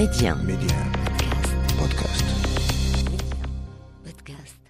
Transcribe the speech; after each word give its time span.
Média. 0.00 0.34
Média. 0.34 0.78
Podcast. 1.80 2.26
Podcast. 4.06 4.60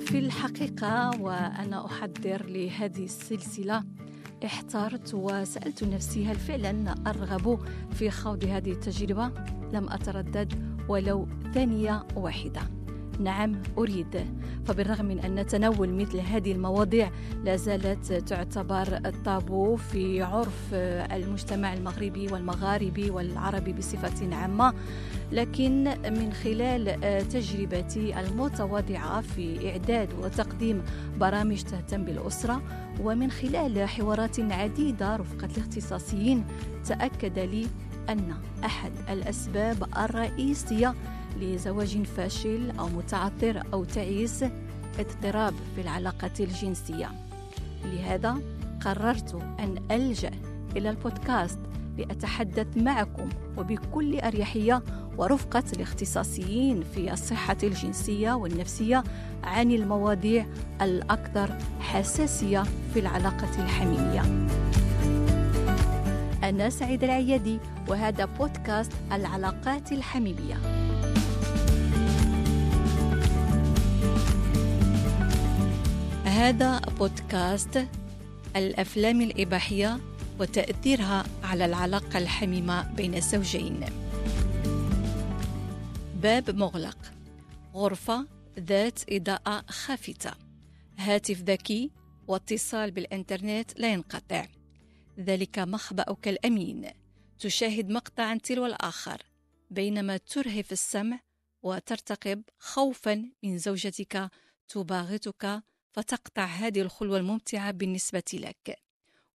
في 0.00 0.18
الحقيقة 0.18 1.20
وأنا 1.20 1.86
أحضر 1.86 2.46
لهذه 2.46 3.04
السلسلة 3.04 3.84
احترت 4.44 5.14
وسألت 5.14 5.84
نفسي 5.84 6.26
هل 6.26 6.36
فعلا 6.36 6.94
أرغب 7.06 7.58
في 7.92 8.10
خوض 8.10 8.44
هذه 8.44 8.72
التجربة؟ 8.72 9.30
لم 9.72 9.88
أتردد 9.88 10.78
ولو 10.88 11.28
ثانية 11.54 12.06
واحدة 12.16 12.60
نعم 13.18 13.62
أريد. 13.78 14.26
فبالرغم 14.66 15.04
من 15.04 15.18
أن 15.18 15.46
تناول 15.46 15.94
مثل 15.94 16.18
هذه 16.18 16.52
المواضيع 16.52 17.10
لا 17.44 17.56
زالت 17.56 18.12
تعتبر 18.12 19.00
الطابو 19.06 19.76
في 19.76 20.22
عرف 20.22 20.74
المجتمع 21.12 21.74
المغربي 21.74 22.28
والمغاربي 22.32 23.10
والعربي 23.10 23.72
بصفة 23.72 24.34
عامة. 24.36 24.74
لكن 25.32 25.84
من 26.04 26.32
خلال 26.32 27.00
تجربتي 27.28 28.20
المتواضعة 28.20 29.20
في 29.20 29.70
إعداد 29.70 30.08
وتقديم 30.22 30.82
برامج 31.20 31.62
تهتم 31.62 32.04
بالأسرة 32.04 32.62
ومن 33.02 33.30
خلال 33.30 33.88
حوارات 33.88 34.40
عديدة 34.40 35.16
رفقة 35.16 35.48
الاختصاصيين 35.56 36.44
تأكد 36.84 37.38
لي 37.38 37.66
أن 38.08 38.34
أحد 38.64 38.92
الأسباب 39.10 39.88
الرئيسية 39.96 40.94
لزواج 41.40 42.02
فاشل 42.02 42.70
أو 42.78 42.88
متعثر 42.88 43.62
أو 43.72 43.84
تعيس 43.84 44.44
اضطراب 44.98 45.54
في 45.74 45.80
العلاقة 45.80 46.30
الجنسية. 46.40 47.10
لهذا 47.84 48.38
قررت 48.84 49.34
أن 49.34 49.82
ألجأ 49.90 50.30
إلى 50.76 50.90
البودكاست 50.90 51.58
لأتحدث 51.98 52.66
معكم 52.76 53.28
وبكل 53.56 54.20
أريحية 54.20 54.82
ورفقة 55.18 55.64
الاختصاصيين 55.72 56.84
في 56.94 57.12
الصحة 57.12 57.56
الجنسية 57.62 58.32
والنفسية 58.32 59.04
عن 59.44 59.70
المواضيع 59.72 60.46
الأكثر 60.82 61.58
حساسية 61.80 62.62
في 62.94 63.00
العلاقة 63.00 63.64
الحميمية. 63.64 64.48
أنا 66.44 66.70
سعيد 66.70 67.04
العيادي 67.04 67.58
وهذا 67.88 68.24
بودكاست 68.24 68.92
العلاقات 69.12 69.92
الحميمية. 69.92 70.87
هذا 76.38 76.78
بودكاست 76.78 77.88
الأفلام 78.56 79.20
الإباحية 79.20 80.00
وتأثيرها 80.40 81.26
على 81.42 81.64
العلاقة 81.64 82.18
الحميمة 82.18 82.92
بين 82.92 83.14
الزوجين. 83.14 83.84
باب 86.22 86.50
مغلق، 86.50 86.98
غرفة 87.74 88.26
ذات 88.58 89.00
إضاءة 89.08 89.64
خافتة، 89.68 90.32
هاتف 90.98 91.40
ذكي 91.42 91.90
واتصال 92.28 92.90
بالإنترنت 92.90 93.80
لا 93.80 93.92
ينقطع. 93.92 94.46
ذلك 95.20 95.58
مخبأك 95.58 96.28
الأمين، 96.28 96.90
تشاهد 97.38 97.90
مقطعا 97.90 98.34
تلو 98.34 98.66
الآخر 98.66 99.22
بينما 99.70 100.16
ترهف 100.16 100.72
السمع 100.72 101.20
وترتقب 101.62 102.42
خوفا 102.58 103.24
من 103.42 103.58
زوجتك 103.58 104.30
تباغتك 104.68 105.62
فتقطع 105.92 106.44
هذه 106.44 106.80
الخلوة 106.80 107.18
الممتعة 107.18 107.70
بالنسبة 107.70 108.22
لك. 108.34 108.78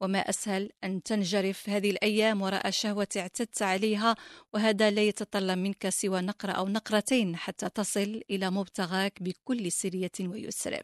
وما 0.00 0.18
أسهل 0.18 0.70
أن 0.84 1.02
تنجرف 1.02 1.68
هذه 1.68 1.90
الأيام 1.90 2.42
وراء 2.42 2.70
شهوة 2.70 3.08
اعتدت 3.16 3.62
عليها 3.62 4.14
وهذا 4.52 4.90
لا 4.90 5.02
يتطلب 5.02 5.58
منك 5.58 5.88
سوى 5.88 6.20
نقرة 6.20 6.52
أو 6.52 6.68
نقرتين 6.68 7.36
حتى 7.36 7.68
تصل 7.68 8.20
إلى 8.30 8.50
مبتغاك 8.50 9.22
بكل 9.22 9.72
سرية 9.72 10.10
ويسر. 10.20 10.82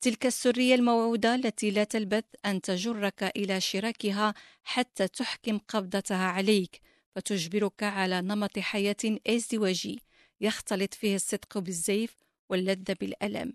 تلك 0.00 0.26
السرية 0.26 0.74
الموعودة 0.74 1.34
التي 1.34 1.70
لا 1.70 1.84
تلبث 1.84 2.24
أن 2.46 2.60
تجرك 2.60 3.22
إلى 3.22 3.60
شراكها 3.60 4.34
حتى 4.64 5.08
تحكم 5.08 5.58
قبضتها 5.58 6.26
عليك 6.26 6.80
فتجبرك 7.14 7.82
على 7.82 8.22
نمط 8.22 8.58
حياة 8.58 8.96
أزدواجي 9.26 10.00
يختلط 10.40 10.94
فيه 10.94 11.14
الصدق 11.14 11.58
بالزيف 11.58 12.16
واللذة 12.48 12.96
بالألم. 13.00 13.52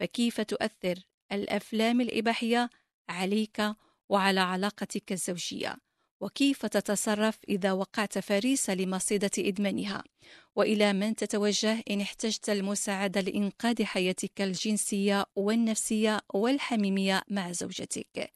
فكيف 0.00 0.40
تؤثر 0.40 0.98
الأفلام 1.32 2.00
الإباحية 2.00 2.70
عليك 3.08 3.62
وعلى 4.08 4.40
علاقتك 4.40 5.12
الزوجية؟ 5.12 5.76
وكيف 6.20 6.66
تتصرف 6.66 7.38
إذا 7.48 7.72
وقعت 7.72 8.18
فريسة 8.18 8.74
لمصيدة 8.74 9.30
إدمانها؟ 9.38 10.04
وإلى 10.56 10.92
من 10.92 11.16
تتوجه 11.16 11.82
إن 11.90 12.00
احتجت 12.00 12.50
المساعدة 12.50 13.20
لإنقاذ 13.20 13.84
حياتك 13.84 14.40
الجنسية 14.40 15.26
والنفسية 15.36 16.20
والحميمية 16.34 17.22
مع 17.28 17.52
زوجتك. 17.52 18.32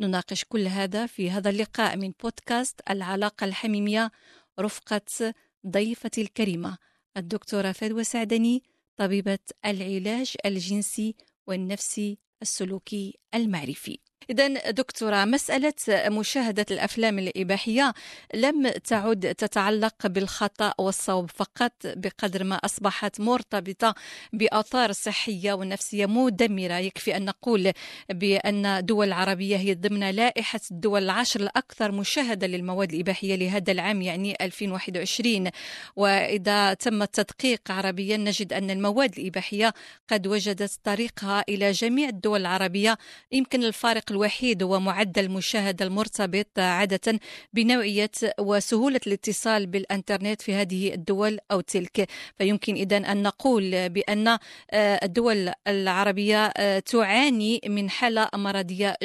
نناقش 0.00 0.44
كل 0.44 0.66
هذا 0.66 1.06
في 1.06 1.30
هذا 1.30 1.50
اللقاء 1.50 1.96
من 1.96 2.12
بودكاست 2.22 2.80
العلاقة 2.90 3.44
الحميمية 3.44 4.10
رفقة 4.60 5.34
ضيفتي 5.66 6.22
الكريمة 6.22 6.78
الدكتورة 7.16 7.72
فدوى 7.72 8.04
سعدني 8.04 8.62
طبيبة 8.98 9.38
العلاج 9.66 10.34
الجنسي 10.46 11.14
والنفسي 11.46 12.18
السلوكي 12.42 13.18
المعرفي. 13.34 13.98
إذا 14.30 14.70
دكتورة 14.70 15.24
مسألة 15.24 15.74
مشاهدة 15.88 16.66
الأفلام 16.70 17.18
الإباحية 17.18 17.94
لم 18.34 18.68
تعد 18.68 19.34
تتعلق 19.34 20.06
بالخطأ 20.06 20.74
والصواب 20.78 21.30
فقط 21.30 21.72
بقدر 21.84 22.44
ما 22.44 22.56
أصبحت 22.56 23.20
مرتبطة 23.20 23.94
بآثار 24.32 24.92
صحية 24.92 25.52
ونفسية 25.52 26.06
مدمرة. 26.06 26.78
يكفي 26.78 27.16
أن 27.16 27.24
نقول 27.24 27.72
بأن 28.10 28.84
دول 28.84 29.06
العربية 29.06 29.56
هي 29.56 29.74
ضمن 29.74 30.10
لائحة 30.10 30.60
الدول 30.70 31.02
العشر 31.02 31.40
الأكثر 31.40 31.92
مشاهدة 31.92 32.46
للمواد 32.46 32.92
الإباحية 32.92 33.34
لهذا 33.34 33.72
العام 33.72 34.02
يعني 34.02 34.36
2021 34.40 35.50
وإذا 35.96 36.74
تم 36.74 37.02
التدقيق 37.02 37.60
عربيا 37.70 38.16
نجد 38.16 38.52
أن 38.52 38.70
المواد 38.70 39.18
الإباحية 39.18 39.74
قد 40.08 40.26
وجدت 40.26 40.78
طريقها 40.84 41.44
إلى 41.48 41.72
جميع 41.72 42.08
الدول 42.08 42.40
العربية. 42.40 42.98
يمكن 43.32 43.64
الفارق 43.64 44.12
الوحيد 44.18 44.62
هو 44.62 44.80
معدل 44.80 45.24
المشاهدة 45.24 45.84
المرتبط 45.84 46.58
عادة 46.58 47.20
بنوعية 47.52 48.10
وسهولة 48.40 49.00
الاتصال 49.06 49.66
بالإنترنت 49.66 50.42
في 50.42 50.54
هذه 50.54 50.94
الدول 50.94 51.38
أو 51.50 51.60
تلك. 51.60 52.08
فيمكن 52.38 52.74
إذا 52.74 52.96
أن 52.96 53.22
نقول 53.22 53.88
بأن 53.88 54.38
الدول 54.74 55.52
العربية 55.66 56.48
تعاني 56.78 57.60
من 57.66 57.90
حالة 57.90 58.28
مرضية 58.34 58.96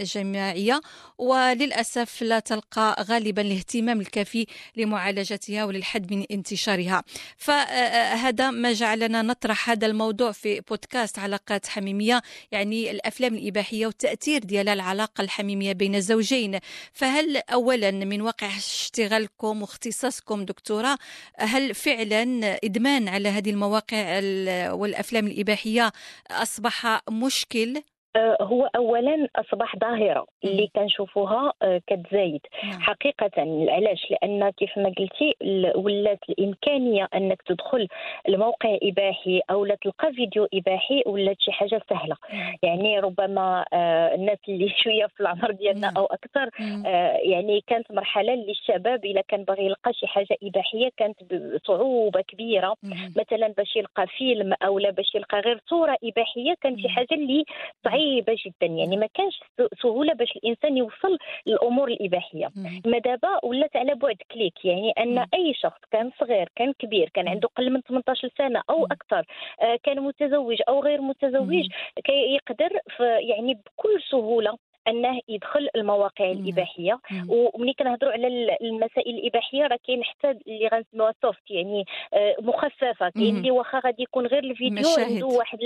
جماعية 0.00 0.80
وللأسف 1.18 2.22
لا 2.22 2.38
تلقى 2.38 3.06
غالبا 3.08 3.42
الاهتمام 3.42 4.00
الكافي 4.00 4.46
لمعالجتها 4.76 5.64
وللحد 5.64 6.12
من 6.12 6.24
انتشارها. 6.30 7.04
فهذا 7.36 8.50
ما 8.50 8.72
جعلنا 8.72 9.22
نطرح 9.22 9.70
هذا 9.70 9.86
الموضوع 9.86 10.32
في 10.32 10.60
بودكاست 10.60 11.18
علاقات 11.18 11.66
حميمية. 11.66 12.22
يعني 12.52 12.90
الأفلام 12.90 13.34
الإباحية 13.34 13.86
والتأثير 13.86 14.44
ديال 14.48 14.68
العلاقة 14.68 15.22
الحميمية 15.22 15.72
بين 15.72 15.94
الزوجين. 15.94 16.58
فهل 16.92 17.36
أولا 17.36 17.90
من 17.90 18.22
واقع 18.22 18.56
اشتغالكم 18.56 19.62
واختصاصكم 19.62 20.44
دكتورة 20.44 20.98
هل 21.38 21.74
فعلا 21.74 22.22
إدمان 22.64 23.08
على 23.08 23.28
هذه 23.28 23.50
المواقع 23.50 24.20
والأفلام 24.72 25.26
الإباحية 25.26 25.92
أصبح 26.30 27.00
مشكل؟ 27.10 27.82
هو 28.18 28.68
اولا 28.76 29.28
أصبح 29.36 29.76
ظاهرة 29.76 30.26
اللي 30.44 30.68
كنشوفوها 30.76 31.52
كتزايد 31.86 32.40
نعم. 32.64 32.80
حقيقة 32.80 33.30
علاش؟ 33.68 34.10
لأن 34.10 34.50
كيف 34.50 34.78
ما 34.78 34.92
قلتي 34.98 35.34
ولات 35.76 36.18
الإمكانية 36.28 37.08
أنك 37.14 37.42
تدخل 37.42 37.88
لموقع 38.28 38.78
إباحي 38.82 39.40
أو 39.50 39.64
لا 39.64 39.74
تلقى 39.82 40.12
فيديو 40.12 40.48
إباحي 40.54 41.02
ولات 41.06 41.36
شي 41.40 41.52
حاجة 41.52 41.82
سهلة. 41.90 42.16
يعني 42.62 43.00
ربما 43.00 43.64
الناس 44.14 44.38
اللي 44.48 44.68
شوية 44.82 45.06
في 45.06 45.20
العمر 45.20 45.50
ديالنا 45.50 45.92
أو 45.96 46.06
أكثر 46.06 46.50
يعني 47.24 47.60
كانت 47.66 47.92
مرحلة 47.92 48.34
اللي 48.34 48.50
الشباب 48.50 49.04
اذا 49.04 49.20
كان 49.28 49.44
باغي 49.44 49.66
يلقى 49.66 49.92
شي 49.92 50.06
حاجة 50.06 50.36
إباحية 50.42 50.90
كانت 50.96 51.34
بصعوبة 51.34 52.20
كبيرة. 52.20 52.74
مثلا 53.16 53.48
باش 53.56 53.76
يلقى 53.76 54.06
فيلم 54.06 54.54
أو 54.62 54.78
لا 54.78 54.90
باش 54.90 55.14
يلقى 55.14 55.40
غير 55.40 55.60
صورة 55.66 55.96
إباحية 56.04 56.54
كان 56.60 56.78
شي 56.78 56.88
حاجة 56.88 57.14
اللي 57.14 57.44
صعيبة 57.84 57.97
جدا 58.46 58.66
يعني 58.66 58.96
ما 58.96 59.08
كانش 59.14 59.40
سهولة 59.82 60.14
باش 60.14 60.36
الإنسان 60.36 60.76
يوصل 60.76 61.18
للأمور 61.46 61.88
الإباحية. 61.88 62.50
ما 62.84 62.98
دابا 62.98 63.44
ولات 63.44 63.76
على 63.76 63.94
بعد 63.94 64.16
كليك 64.32 64.64
يعني 64.64 64.90
أن 64.90 65.18
أي 65.18 65.54
شخص 65.54 65.80
كان 65.90 66.10
صغير 66.20 66.48
كان 66.56 66.72
كبير 66.72 67.08
كان 67.14 67.28
عنده 67.28 67.48
قل 67.56 67.70
من 67.70 67.80
18 67.80 68.30
سنة 68.38 68.62
أو 68.70 68.86
أكثر 68.86 69.26
كان 69.84 70.00
متزوج 70.00 70.62
أو 70.68 70.82
غير 70.82 71.00
متزوج 71.00 71.66
يقدر 72.08 72.80
يعني 73.00 73.54
بكل 73.54 74.02
سهولة 74.10 74.58
أنه 74.88 75.20
يدخل 75.28 75.68
المواقع 75.76 76.30
الإباحية. 76.30 76.98
وملي 77.28 77.72
كنهضروا 77.72 78.12
على 78.12 78.56
المسائل 78.60 79.14
الإباحية 79.14 79.66
راه 79.66 79.78
كاين 79.86 80.04
حتى 80.04 80.30
اللي 80.30 80.68
غنسميوها 80.68 81.14
سوفت 81.22 81.50
يعني 81.50 81.84
آه، 82.14 82.36
مخففة. 82.40 83.08
كاين 83.08 83.36
اللي 83.36 83.50
واخا 83.50 83.80
غادي 83.84 84.02
يكون 84.02 84.26
غير 84.26 84.44
الفيديو 84.44 84.88
عنده 84.98 85.26
واحد 85.26 85.58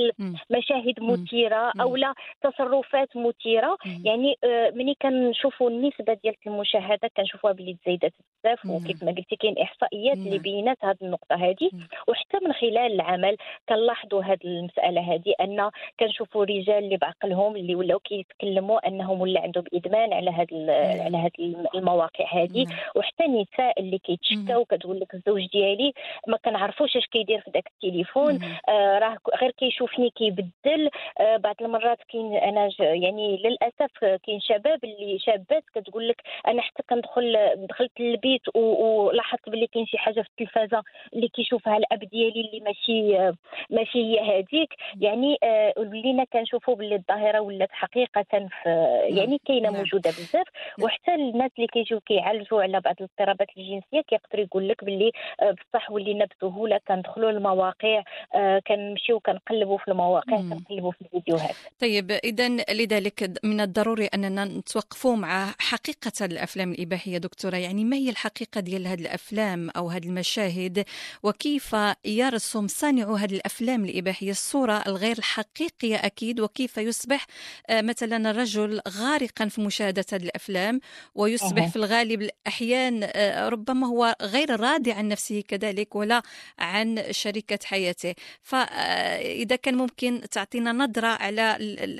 المشاهد 0.51 1.01
مثيرة 1.01 1.73
أو 1.81 1.97
لا 1.97 2.15
تصرفات 2.43 3.17
مثيرة. 3.17 3.77
يعني 4.05 4.35
آه، 4.45 4.71
ملي 4.71 4.95
كنشوفوا 5.03 5.71
النسبة 5.71 6.15
ديال 6.23 6.35
المشاهدة 6.47 7.11
كنشوفوها 7.17 7.53
بلي 7.53 7.77
تزايدت 7.83 8.15
بزاف. 8.45 8.67
وكيف 8.67 9.05
ما 9.05 9.13
قلتي 9.13 9.37
كاين 9.37 9.59
إحصائيات 9.59 10.17
اللي 10.17 10.39
بينات 10.39 10.79
هذه 10.85 10.97
النقطة 11.03 11.35
هذه 11.37 11.71
وحتى 12.09 12.39
من 12.47 12.53
خلال 12.53 12.93
العمل 12.93 13.37
كنلاحظوا 13.69 14.23
هذه 14.23 14.45
المسألة 14.45 15.15
هذه 15.15 15.35
أن 15.41 15.71
كنشوفوا 16.01 16.45
رجال 16.45 16.85
اللي 16.85 16.97
بعقلهم 16.97 17.57
اللي 17.57 17.75
ولاو 17.75 17.99
كيتكلموا 17.99 18.89
انهم 19.13 19.21
ولا 19.21 19.41
عندهم 19.41 19.65
إدمان 19.75 20.13
على 20.13 20.31
هذه 20.31 20.71
على 21.05 21.17
هذه 21.17 21.69
المواقع 21.75 22.25
هذه 22.33 22.67
وحتى 22.97 23.25
نساء 23.25 23.81
اللي 23.81 23.99
كيتشكاو 23.99 24.65
كتقول 24.65 25.01
لك 25.01 25.15
الزوج 25.15 25.47
ديالي 25.53 25.93
ما 26.29 26.37
كنعرفوش 26.37 26.97
اش 26.97 27.07
كيدير 27.07 27.41
في 27.41 27.51
ذاك 27.51 27.65
التليفون. 27.67 28.41
آه 28.69 28.99
راه 28.99 29.17
غير 29.41 29.51
كيشوفني 29.51 30.11
كيبدل. 30.11 30.91
آه 31.21 31.37
بعض 31.37 31.55
المرات 31.61 31.99
كاين 32.13 32.37
أنا 32.37 32.71
يعني 32.79 33.37
للأسف 33.37 33.99
كاين 34.27 34.41
شباب 34.41 34.85
اللي 34.85 35.19
شابات 35.19 35.65
كتقول 35.75 36.09
لك 36.09 36.23
أنا 36.49 36.63
حتى 36.63 36.83
كندخل 36.91 37.37
دخلت 37.57 38.01
للبيت 38.01 38.57
ولاحظت 38.57 39.49
باللي 39.49 39.67
كاين 39.67 39.87
شي 39.87 39.99
حاجة 39.99 40.21
في 40.21 40.29
التلفازة 40.29 40.83
اللي 41.15 41.29
كيشوفها 41.29 41.77
الأب 41.77 41.99
ديالي 41.99 42.41
اللي 42.41 42.61
ماشي 42.61 43.33
ماشي 43.71 43.99
هي 43.99 44.21
هذيك 44.21 44.75
يعني 45.01 45.39
آه 45.43 45.75
ولينا 45.77 46.25
كنشوفوا 46.25 46.75
باللي 46.75 46.95
الظاهرة 46.95 47.41
ولات 47.41 47.69
حقيقة 47.73 48.25
في 48.63 49.02
يعني 49.03 49.41
كاينة 49.47 49.71
نعم. 49.71 49.75
موجودة 49.75 50.11
بزاف 50.11 50.47
وحتى 50.83 51.15
الناس 51.15 51.51
اللي 51.57 51.67
كيجيو 51.67 52.01
كيعالجوا 52.01 52.63
على 52.63 52.81
بعض 52.81 52.95
الاضطرابات 53.01 53.49
الجنسية 53.57 54.01
كيقدر 54.09 54.39
يقول 54.39 54.69
لك 54.69 54.85
باللي 54.85 55.11
آه، 55.41 55.51
بصح 55.51 55.91
ولينا 55.91 56.27
بسهوله 56.37 56.81
كندخلوا 56.89 57.31
المواقع 57.31 58.03
آه، 58.35 58.63
كنمشيو 58.67 59.21
كنقلبوا 59.21 59.79
في 59.79 59.89
المواقع 59.89 60.37
كنقلبوا 60.37 60.93
في 60.93 61.01
الفيديوهات. 61.03 61.55
طيب 61.81 62.11
إذا 62.11 62.49
لذلك 62.49 63.33
من 63.45 63.61
الضروري 63.61 64.07
أننا 64.07 64.45
نتوقفوا 64.45 65.17
مع 65.17 65.55
حقيقة 65.59 66.13
الأفلام 66.25 66.73
الإباحية 66.73 67.19
دكتورة. 67.19 67.57
يعني 67.57 67.85
ما 67.85 67.97
هي 67.97 68.11
الحقيقة 68.11 68.61
ديال 68.61 68.87
هذه 68.87 69.01
الأفلام 69.01 69.71
أو 69.71 69.89
هذه 69.89 70.07
المشاهد؟ 70.07 70.85
وكيف 71.23 71.77
يرسم 72.05 72.67
صانع 72.67 73.15
هذه 73.17 73.35
الأفلام 73.35 73.85
الإباحية 73.85 74.31
الصورة 74.31 74.83
الغير 74.87 75.19
الحقيقية 75.19 75.97
أكيد؟ 75.97 76.41
وكيف 76.41 76.79
يصبح 76.79 77.27
آه، 77.71 77.81
مثلا 77.81 78.31
الرجل 78.31 78.81
غارقا 78.89 79.49
في 79.49 79.61
مشاهدة 79.61 80.05
هذه 80.13 80.23
الأفلام 80.23 80.81
ويصبح 81.15 81.69
في 81.69 81.77
الغالب 81.77 82.23
الأحيان 82.23 83.01
آه، 83.17 83.49
ربما 83.49 83.87
هو 83.87 84.15
غير 84.23 84.61
راضي 84.61 84.93
عن 84.93 85.09
نفسه 85.09 85.43
كذلك 85.49 85.97
ولا 85.97 86.23
عن 86.59 86.99
شريكة 87.11 87.59
حياته. 87.65 88.15
فاذا 88.43 89.57
كان 89.57 89.75
ممكن 89.75 90.21
تعطينا 90.21 90.73
نظرة 90.73 91.07
على 91.07 91.43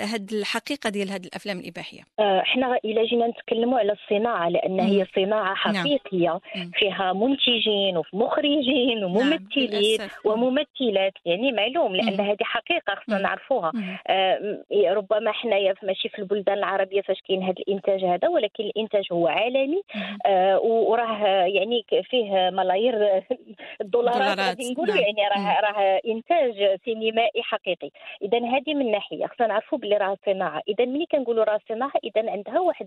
هذه 0.01 0.27
الحقيقة 0.33 0.91
ديال 0.91 1.11
هذه 1.11 1.27
الأفلام 1.27 1.59
الإباحية. 1.59 2.01
آه، 2.19 2.41
إحنا 2.41 2.79
إلى 2.85 3.07
جينا 3.07 3.27
نتكلموا 3.27 3.79
على 3.79 3.93
الصناعة 3.93 4.49
لأن 4.49 4.81
هي 4.81 5.07
صناعة 5.17 5.55
نعم. 5.67 5.77
حقيقية 5.77 6.41
نعم. 6.57 6.71
فيها 6.75 7.13
منتجين 7.13 7.97
ومخرجين 7.97 9.05
وممثلين 9.05 9.99
نعم. 9.99 10.09
وممثلات 10.25 11.13
يعني 11.25 11.53
معلوم 11.53 11.97
لأن 11.97 12.21
هذه 12.21 12.43
حقيقة 12.43 12.95
خصنا 12.95 13.19
نعرفوها. 13.19 13.73
آه 14.07 14.63
ربما 14.93 15.33
حنايا 15.33 15.75
ماشي 15.83 16.09
في 16.09 16.19
البلدان 16.19 16.59
العربية 16.73 17.01
فاش 17.01 17.21
كاين 17.29 17.43
هذا 17.43 17.55
الإنتاج 17.59 18.05
هذا 18.05 18.29
ولكن 18.29 18.65
الإنتاج 18.65 19.05
هو 19.13 19.29
عالمي 19.29 19.83
آه 20.27 20.59
وراه 20.61 21.27
يعني 21.47 21.85
فيه 22.11 22.51
ملايير 22.51 23.23
الدولارات 23.81 24.61
نقولوا 24.61 24.95
نعم. 24.95 25.05
يعني 25.05 25.29
راه 25.29 25.61
راه 25.61 26.01
إنتاج 26.07 26.81
سينمائي 26.85 27.43
حقيقي. 27.43 27.91
اذا 28.23 28.39
هذه 28.39 28.75
من 28.75 28.91
ناحية 28.91 29.27
خصنا 29.27 29.47
نعرفوا 29.47 29.79
بلي 29.79 29.97
راه 29.97 30.17
صناعة. 30.27 30.63
اذا 30.69 30.85
ملي 30.85 31.07
كنقولوا 31.07 31.45
راه 31.45 31.61
صناعة 31.69 31.93
اذا 32.05 32.31
عندها 32.31 32.61
واحد 32.61 32.87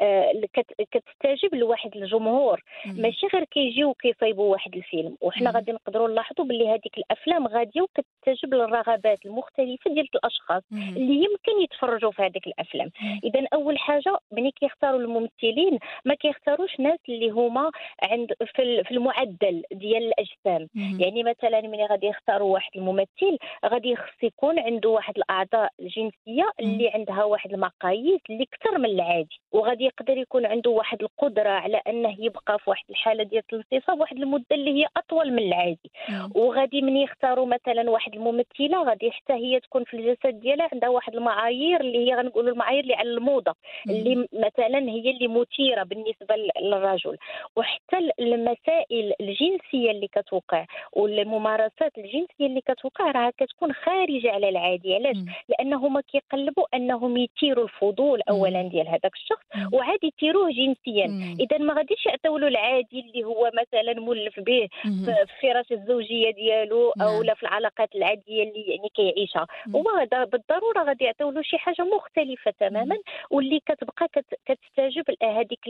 آه 0.00 0.32
كتستجيب 0.90 1.54
لواحد 1.54 1.96
الجمهور. 1.96 2.62
ماشي 2.86 3.26
غير 3.34 3.44
كيجيو 3.44 3.94
كيصايبوا 3.94 4.52
واحد 4.52 4.74
الفيلم. 4.76 5.16
وحنا 5.20 5.50
غادي 5.50 5.72
نقدروا 5.72 6.08
نلاحظوا 6.08 6.44
بلي 6.44 6.68
هذيك 6.68 6.98
الأفلام 6.98 7.46
غادية 7.46 7.80
وكتستجيب 7.80 8.54
للرغبات 8.54 9.26
المختلفة 9.26 9.90
ديال 9.94 10.08
الأشخاص 10.14 10.62
اللي 10.72 11.14
يمكن 11.14 11.62
يتفرجوا 11.62 12.10
في 12.10 12.22
هذيك 12.22 12.46
الأفلام. 12.46 12.90
اذا 13.24 13.46
أول 13.54 13.78
حاجة 13.78 14.18
ملي 14.32 14.50
كيختاروا 14.50 15.00
الممثلين 15.00 15.78
ما 16.04 16.14
كيختاروش 16.14 16.80
ناس 16.80 16.98
اللي 17.08 17.30
هما 17.30 17.70
عند 18.02 18.32
في 18.84 18.90
المعدل 18.90 19.62
ديال 19.72 20.02
الأجسام. 20.04 20.68
يعني 21.00 21.22
مثلا 21.22 21.60
ملي 21.60 21.86
غادي 21.86 22.06
يختاروا 22.06 22.52
واحد 22.52 22.70
الممثل 22.76 23.38
غادي 23.66 23.88
يخص 23.90 24.22
يكون 24.22 24.58
عنده 24.58 24.88
واحد 24.88 25.16
الأعضاء 25.16 25.70
الجنسية 25.80 26.50
اللي 26.60 26.88
عندها 26.94 27.24
واحد 27.24 27.52
المقاييس 27.52 28.20
اللي 28.30 28.42
أكثر 28.54 28.78
من 28.78 28.84
العادي. 28.84 29.40
وغادي 29.52 29.84
يقدر 29.84 30.16
يكون 30.16 30.46
عنده 30.46 30.70
واحد 30.70 31.02
القدرة 31.02 31.48
على 31.50 31.80
أنه 31.88 32.16
يبقى 32.18 32.58
في 32.58 32.70
واحد 32.70 32.84
الحالة 32.90 33.22
ديال 33.24 33.42
الانتصاب 33.52 34.00
واحد 34.00 34.16
المدة 34.16 34.46
اللي 34.52 34.82
هي 34.82 34.86
أطول 34.96 35.32
من 35.32 35.38
العادي. 35.42 35.90
وغادي 36.34 36.82
من 36.82 36.96
يختاروا 36.96 37.46
مثلا 37.46 37.90
واحد 37.90 38.14
الممثلة 38.14 38.82
غادي 38.84 39.10
حتى 39.10 39.32
هي 39.32 39.60
تكون 39.60 39.84
في 39.84 39.94
الجسد 39.94 40.40
ديالها 40.40 40.68
عندها 40.72 40.88
واحد 40.88 41.14
المعايير 41.14 41.80
اللي 41.80 41.98
هي 42.10 42.14
غنقولوا 42.14 42.52
المعايير 42.52 42.82
اللي 42.82 42.94
على 42.94 43.09
الموضة 43.10 43.54
اللي 43.88 44.26
مثلا 44.32 44.78
هي 44.78 45.10
اللي 45.10 45.28
مثيرة 45.28 45.82
بالنسبة 45.82 46.36
للرجل. 46.62 47.16
وحتى 47.56 48.10
المسائل 48.20 49.12
الجنسية 49.20 49.90
اللي 49.90 50.08
كتوقع 50.08 50.66
والممارسات 50.92 51.98
الجنسية 51.98 52.46
اللي 52.46 52.60
كتوقع 52.60 53.10
راه 53.10 53.32
كتكون 53.38 53.72
خارجة 53.72 54.30
على 54.30 54.48
العادي. 54.48 54.94
علاش؟ 54.94 55.16
لانهم 55.48 56.00
كيقلبوا 56.00 56.66
أنهم 56.74 57.16
يثيروا 57.16 57.64
الفضول 57.64 58.20
اولا 58.30 58.62
ديال 58.62 58.88
هذاك 58.88 59.12
الشخص 59.14 59.46
وعاد 59.72 59.98
يثيروه 60.04 60.50
جنسيا. 60.50 61.36
إذا 61.40 61.58
ما 61.58 61.74
غاديش 61.74 62.06
يعطيو 62.06 62.38
له 62.38 62.48
العادي 62.48 63.00
اللي 63.00 63.24
هو 63.24 63.50
مثلا 63.54 64.00
مولف 64.00 64.40
به 64.40 64.68
في 64.82 65.14
الفراش 65.22 65.72
الزوجية 65.72 66.30
ديالو 66.30 66.90
أو 66.90 67.12
نعم. 67.12 67.22
لا 67.22 67.34
في 67.34 67.42
العلاقات 67.42 67.94
العادية 67.94 68.42
اللي 68.42 68.60
يعني 68.60 68.88
كيعيشها. 68.94 69.46
هو 69.74 69.84
بالضرورة 70.32 70.84
غادي 70.84 71.04
يعطيو 71.04 71.30
له 71.30 71.42
شي 71.42 71.58
حاجة 71.58 71.82
مختلفة 71.82 72.50
تماما. 72.60 72.96
واللي 73.30 73.60
كتبقى 73.66 74.08
كتستجب 74.46 75.04
لهذيك 75.22 75.60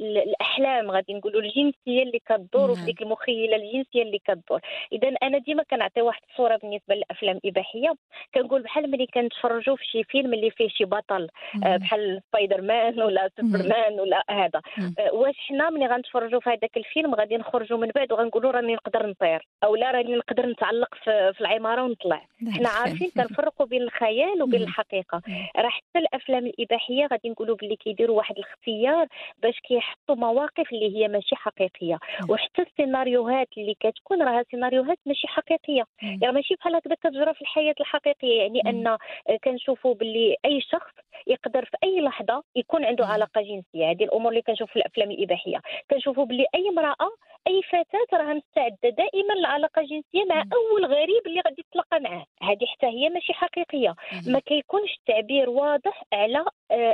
الأحلام 0.00 0.90
غادي 0.90 1.14
نقولوا 1.14 1.40
الجنسية 1.40 2.02
اللي 2.02 2.20
كدور 2.28 2.70
وفي 2.70 2.80
نعم. 2.80 2.86
ديك 2.86 3.02
المخيلة 3.02 3.56
الجنسية 3.56 4.02
اللي 4.02 4.18
كدور 4.18 4.60
اذا 4.92 5.08
أنا 5.22 5.38
ديما 5.38 5.62
كنعطي 5.62 6.00
واحد 6.02 6.22
الصورة 6.30 6.56
بالنسبة 6.56 6.94
للأفلام 6.94 7.36
الإباحية. 7.36 7.94
كنقول 8.34 8.62
بحال 8.62 8.90
ملي 8.90 9.06
كنتفرجوا 9.06 9.76
في 9.76 9.84
شي 9.84 10.04
فيلم 10.04 10.34
اللي 10.34 10.50
فيه 10.50 10.68
شي 10.68 10.84
بطل 10.84 11.28
آه، 11.64 11.76
بحال 11.76 12.20
سبايدر 12.28 12.60
مان 12.60 13.02
ولا 13.02 13.30
سوبرمان 13.40 14.00
ولا 14.00 14.22
هذا. 14.30 14.60
آه، 14.98 15.14
واش 15.14 15.34
حنا 15.48 15.70
ملي 15.70 15.86
غنتفرجوا 15.86 16.40
في 16.40 16.50
هذاك 16.50 16.76
الفيلم 16.76 17.14
غادي 17.14 17.36
نخرجوا 17.36 17.78
من 17.78 17.90
بعد 17.94 18.12
وغنقولوا 18.12 18.50
راني 18.50 18.74
نقدر 18.74 19.06
نطير 19.06 19.48
أو 19.64 19.76
لا 19.76 19.90
راني 19.90 20.16
نقدر 20.16 20.46
نتعلق 20.46 20.94
في, 21.04 21.32
في 21.34 21.40
العمارة 21.40 21.82
ونطلع. 21.82 22.26
حنا 22.56 22.68
عارفين 22.68 23.10
كنفرقوا 23.16 23.66
بين 23.66 23.82
الخيال 23.82 24.42
وبين 24.42 24.62
الحقيقة. 24.62 25.22
راه 25.56 25.68
حتى 25.68 25.98
الأفلام 25.98 26.46
الإباحية 26.70 27.06
غادي 27.06 27.30
نقولوا 27.30 27.56
باللي 27.56 27.76
كيديروا 27.76 28.16
واحد 28.16 28.38
الاختيار 28.38 29.06
باش 29.42 29.60
كيحطوا 29.60 30.14
مواقف 30.14 30.72
اللي 30.72 30.96
هي 30.96 31.08
ماشي 31.08 31.36
حقيقية. 31.36 31.98
وحتى 32.28 32.62
السيناريوهات 32.62 33.48
اللي 33.58 33.74
كتكون 33.80 34.22
راها 34.22 34.44
سيناريوهات 34.50 34.98
ماشي 35.06 35.28
حقيقية. 35.28 35.84
يعني 36.02 36.32
ماشي 36.32 36.54
بحال 36.54 36.74
هكذا 36.76 36.94
كتجرى 36.94 37.34
في 37.34 37.40
الحياة 37.40 37.74
الحقيقية. 37.80 38.42
يعني 38.42 38.60
أن 38.66 38.96
كنشوفوا 39.44 39.94
باللي 39.94 40.36
أي 40.44 40.60
شخص 40.60 40.92
يقدر 41.26 41.64
في 41.64 41.76
أي 41.84 42.00
لحظة 42.00 42.42
يكون 42.56 42.84
عنده 42.84 43.06
علاقة 43.06 43.40
جنسية. 43.40 43.90
هذه 43.90 44.04
الأمور 44.04 44.30
اللي 44.30 44.42
كنشوف 44.42 44.70
في 44.70 44.76
الأفلام 44.76 45.10
الإباحية. 45.10 45.60
كنشوفوا 45.90 46.24
باللي 46.24 46.46
أي 46.54 46.68
امرأة 46.68 47.10
أي 47.46 47.62
فتاة 47.62 48.18
راها 48.18 48.34
مستعدة 48.34 48.76
دائما 48.82 49.34
لعلاقة 49.42 49.82
جنسية 49.82 50.24
مع 50.28 50.44
أول 50.52 50.84
غريب 50.86 51.26
اللي 51.26 51.40
غادي 51.40 51.64
تتلاقى 51.70 52.00
معاه. 52.00 52.24
هذه 52.50 52.66
حتى 52.66 52.86
هي 52.86 53.08
ماشي 53.08 53.32
حقيقية. 53.32 53.94
ما 54.26 54.38
كيكونش 54.38 54.90
التعبير 54.98 55.50
واضح 55.50 56.02
على 56.12 56.44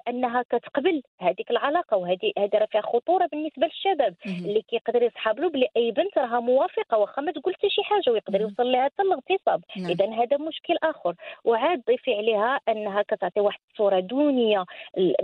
أنها 0.08 0.42
كتقبل 0.42 1.02
هذيك 1.20 1.50
العلاقة 1.50 1.96
وهذه 1.96 2.32
هذه 2.38 2.50
راه 2.54 2.66
فيها 2.66 2.80
خطورة 2.80 3.28
بالنسبة 3.32 3.66
للشباب 3.66 4.14
اللي 4.26 4.62
كيقدر 4.62 5.02
يسحب 5.02 5.40
له 5.40 5.50
بلي 5.50 5.68
أي 5.76 5.90
بنت 5.90 6.18
راها 6.18 6.40
موافقة 6.40 6.98
واخا 6.98 7.22
ما 7.22 7.32
تقول 7.32 7.54
حتى 7.54 7.70
شي 7.70 7.82
حاجة 7.82 8.10
ويقدر 8.10 8.40
يوصل 8.40 8.72
لها 8.72 8.84
حتى 8.84 9.02
الاغتصاب. 9.02 9.62
نعم. 9.76 9.90
إذا 9.90 10.14
هذا 10.22 10.36
مشكل 10.36 10.74
آخر. 10.82 11.14
وعاد 11.44 11.82
ضيفي 11.86 12.14
عليها 12.14 12.60
أنها 12.68 13.02
كتعطي 13.02 13.40
واحد 13.40 13.58
الصورة 13.72 14.00
دونية 14.00 14.64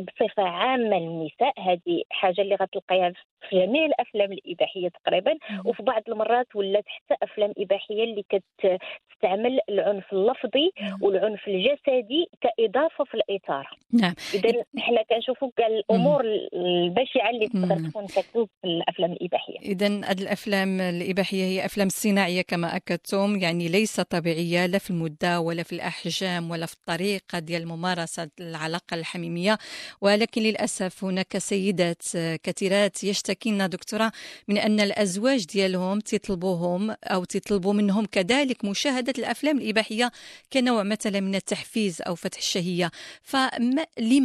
بصفة 0.01 0.43
عامة 0.43 0.99
للنساء. 0.99 1.61
هذه 1.61 2.03
حاجة 2.11 2.41
اللي 2.41 2.55
غتلقيها 2.55 3.13
في 3.49 3.67
جميع 3.67 3.85
الأفلام 3.85 4.33
الإباحية 4.33 4.89
تقريبا. 4.89 5.39
وفي 5.65 5.83
بعض 5.83 6.03
المرات 6.09 6.57
ولات 6.57 6.85
حتى 6.87 7.15
أفلام 7.23 7.53
إباحية 7.59 8.05
اللي 8.05 8.25
كتستعمل 8.29 9.61
العنف 9.69 10.13
اللفظي 10.13 10.73
والعنف 11.01 11.49
الجسدي 11.49 12.31
كإضافة 12.41 13.05
في 13.05 13.15
الاثاره 13.15 13.69
نعم. 13.93 14.15
اذا 14.49 14.65
حنا 14.79 15.03
كنشوفوا 15.03 15.49
الأمور 15.59 16.25
البشعة 16.55 17.31
اللي 17.31 17.49
تقدر 17.49 17.91
تكون 17.91 18.07
كتكون 18.07 18.47
في 18.47 18.67
الأفلام 18.69 19.13
الإباحية. 19.13 19.59
اذا 19.59 19.87
الأفلام 19.87 20.81
الإباحية 20.81 21.45
هي 21.45 21.65
أفلام 21.65 21.89
صناعية 21.89 22.43
كما 22.43 22.77
أكدتم 22.77 23.39
يعني 23.39 23.69
ليس 23.69 24.01
طبيعية 24.01 24.67
لا 24.67 24.79
في 24.79 24.91
المدة 24.91 25.41
ولا 25.41 25.63
في 25.63 25.73
الأحجام 25.73 26.51
ولا 26.51 26.67
في 26.67 26.75
الطريقة 26.75 27.39
ديال 27.39 27.69
ممارسه 27.69 28.31
العلاقة 28.41 28.95
الحميمية. 28.95 29.59
ولكن 30.01 30.43
للأسف 30.43 31.05
هناك 31.05 31.39
سيدات 31.39 32.03
كثيرات 32.43 33.05
يشتكين 33.05 33.69
دكتورة 33.69 34.13
من 34.49 34.59
أن 34.59 34.81
الأزواج 34.81 35.47
ديالهم 35.47 36.01
تطلبوهم 36.01 36.91
أو 37.05 37.25
تطلبوا 37.25 37.73
منهم 37.73 38.07
كذلك 38.07 38.65
مشاهدة 38.65 39.13
الأفلام 39.19 39.59
الإباحية 39.59 40.11
كنوع 40.53 40.83
مثلا 40.83 41.21
من 41.21 41.35
التحفيز 41.35 42.03
أو 42.07 42.15
فتح 42.15 42.39
الشهية. 42.39 42.91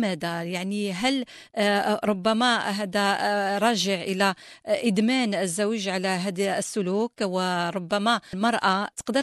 فلماذا 0.04 0.44
يعني 0.44 0.92
هل 0.92 1.26
آه، 1.56 2.00
ربما 2.06 2.58
هذا 2.58 3.18
آه، 3.22 3.58
راجع 3.58 3.94
إلى 3.94 4.34
إدمان 4.66 5.34
الزوج 5.34 5.90
على 5.90 6.08
هذا 6.08 6.58
السلوك 6.58 7.12
وربما 7.22 8.20
المرأة 8.34 8.88
تقدر 8.98 9.22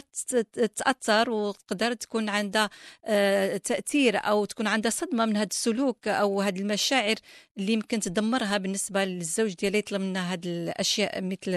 تاثر 0.75 1.29
وتقدر 1.29 1.93
تكون 1.93 2.29
عندها 2.29 2.69
آه، 3.07 3.57
تأثير 3.57 4.17
أو 4.17 4.45
تكون 4.45 4.67
عندها 4.67 4.91
صدمة 4.91 5.25
من 5.25 5.37
هذا 5.37 5.47
السلوك 5.51 6.07
أو 6.07 6.41
هذه 6.41 6.59
المشاعر 6.59 7.15
اللي 7.57 7.73
يمكن 7.73 7.99
تدمرها 7.99 8.57
بالنسبة 8.57 9.05
للزوج 9.05 9.53
ديالها 9.53 9.79
يطلب 9.79 10.01
منها 10.01 10.33
هذه 10.33 10.45
الأشياء 10.45 11.21
مثل 11.21 11.51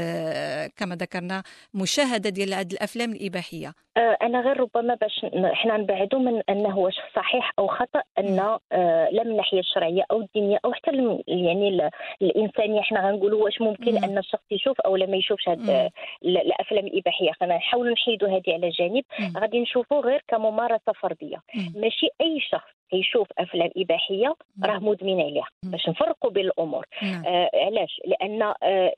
كما 0.76 0.96
ذكرنا 0.96 1.42
مشاهدة 1.74 2.30
ديال 2.30 2.54
هذه 2.54 2.72
الأفلام 2.72 3.12
الإباحية. 3.12 3.84
آه، 3.96 4.16
أنا 4.22 4.40
غير 4.40 4.60
ربما 4.60 4.94
باش 4.94 5.24
إحنا 5.52 5.76
نبعدوا 5.76 6.20
من 6.20 6.42
أنه 6.48 6.78
واش 6.78 6.94
صحيح 7.16 7.52
أو 7.58 7.66
خطأ 7.66 8.02
أن 8.18 8.38
آه، 8.72 9.08
لا 9.14 9.24
من 9.24 9.30
الناحية 9.30 9.58
الشرعية 9.58 10.04
أو 10.10 10.20
الدينية 10.20 10.58
أو 10.64 10.72
حتى 10.72 10.90
يعني 11.28 11.90
الإنسانية. 12.22 12.80
إحنا 12.80 13.08
غنقولوا 13.08 13.44
واش 13.44 13.60
ممكن 13.60 14.04
أن 14.04 14.18
الشخص 14.18 14.44
يشوف 14.50 14.80
أو 14.80 14.96
لا 14.96 15.06
ما 15.06 15.16
يشوفش 15.16 15.48
هاد 15.48 15.90
الأفلام 16.24 16.86
الإباحية. 16.86 17.32
خلينا 17.32 17.56
نحاولوا 17.56 17.92
نحيدوا 17.92 18.28
هذه 18.28 18.52
على 18.52 18.68
جانب. 18.68 19.04
غادي 19.36 19.60
نشوفوا 19.60 20.00
غير 20.00 20.22
كممارسة 20.28 20.92
فردية. 21.00 21.36
ماشي 21.74 22.08
أي 22.20 22.40
شخص 22.40 22.70
يشوف 22.92 23.28
أفلام 23.38 23.70
إباحية 23.76 24.34
راه 24.64 24.78
مدمن 24.78 25.20
عليها 25.20 25.48
باش 25.62 25.88
نفرقوا 25.88 26.30
بين 26.30 26.44
الأمور. 26.44 26.86
نعم. 27.02 27.24
آه 27.26 27.50
علاش؟ 27.54 28.00
لأن 28.04 28.42
آه 28.42 28.92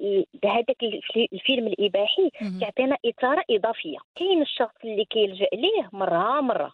هذاك 0.45 0.83
الفيلم 1.33 1.67
الإباحي 1.67 2.31
تعطينا 2.61 2.97
اثاره 3.07 3.43
إضافية. 3.51 3.99
كاين 4.17 4.43
الشخص 4.43 4.75
اللي 4.85 5.05
كيلجأ 5.05 5.49
ليه 5.53 5.89
مرة 5.93 6.41
مرة. 6.41 6.73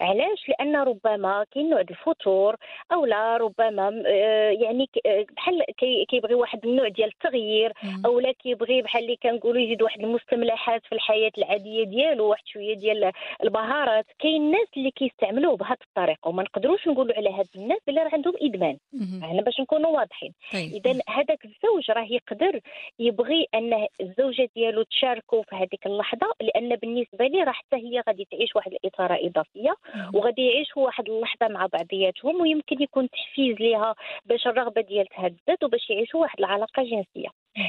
علاش؟ 0.00 0.48
لأن 0.48 0.76
ربما 0.76 1.44
كاين 1.50 1.70
نوع 1.70 1.80
الفتور 1.80 2.56
أو 2.92 3.04
لا 3.04 3.36
ربما 3.36 4.02
آه، 4.06 4.50
يعني 4.50 4.88
آه، 5.06 5.26
بحال 5.36 5.62
كيبغي 6.08 6.34
واحد 6.34 6.66
النوع 6.66 6.88
ديال 6.88 7.08
التغيير 7.08 7.72
أو 8.06 8.20
لا 8.20 8.32
كيبغي 8.32 8.82
بحال 8.82 9.02
اللي 9.02 9.16
كنقولوا 9.16 9.62
يزيد 9.62 9.82
واحد 9.82 10.00
المستملحات 10.00 10.86
في 10.86 10.92
الحياة 10.92 11.32
العادية 11.38 11.84
ديالو 11.84 12.28
واحد 12.28 12.42
شوية 12.46 12.74
ديال 12.74 13.12
البهارات. 13.44 14.06
كاين 14.18 14.42
الناس 14.42 14.68
اللي 14.76 14.90
كيستعملوه 14.90 15.56
بهذه 15.56 15.76
الطريقة 15.88 16.28
وما 16.28 16.42
نقدروش 16.42 16.88
نقولوا 16.88 17.14
على 17.16 17.30
هاد 17.30 17.48
الناس 17.56 17.80
اللي 17.88 18.00
راه 18.00 18.10
عندهم 18.12 18.34
إدمان. 18.42 18.78
إحنا 19.24 19.42
باش 19.42 19.60
نكونوا 19.60 19.90
واضحين. 19.90 20.32
طيب. 20.52 20.72
اذا 20.72 21.00
هذاك 21.08 21.44
الزوج 21.44 21.90
راه 21.90 22.06
يقدر 22.10 22.60
يبغي 22.98 23.46
أن 23.54 23.86
الزوجة 24.00 24.48
ديالو 24.56 24.82
تشاركه 24.82 25.42
في 25.42 25.56
هذيك 25.56 25.86
اللحظة 25.86 26.26
لأن 26.40 26.76
بالنسبة 26.76 27.26
لي 27.26 27.42
راه 27.42 27.52
حتى 27.52 27.76
هي 27.76 28.02
غادي 28.08 28.26
تعيش 28.30 28.56
واحد 28.56 28.72
الاثاره 28.72 29.18
اضافيه 29.26 29.49
العاطفيه 29.56 29.76
وغادي 30.14 30.46
يعيشوا 30.46 30.84
واحد 30.86 31.08
اللحظة 31.08 31.48
مع 31.48 31.66
بعضياتهم 31.66 32.40
ويمكن 32.40 32.82
يكون 32.82 33.10
تحفيز 33.10 33.56
ليها 33.60 33.94
باش 34.24 34.46
الرغبة 34.46 34.80
ديال 34.80 35.06
تهدد 35.06 35.64
وباش 35.64 35.90
يعيشوا 35.90 36.20
واحد 36.20 36.38
العلاقة 36.38 36.82
جنسية. 36.82 37.28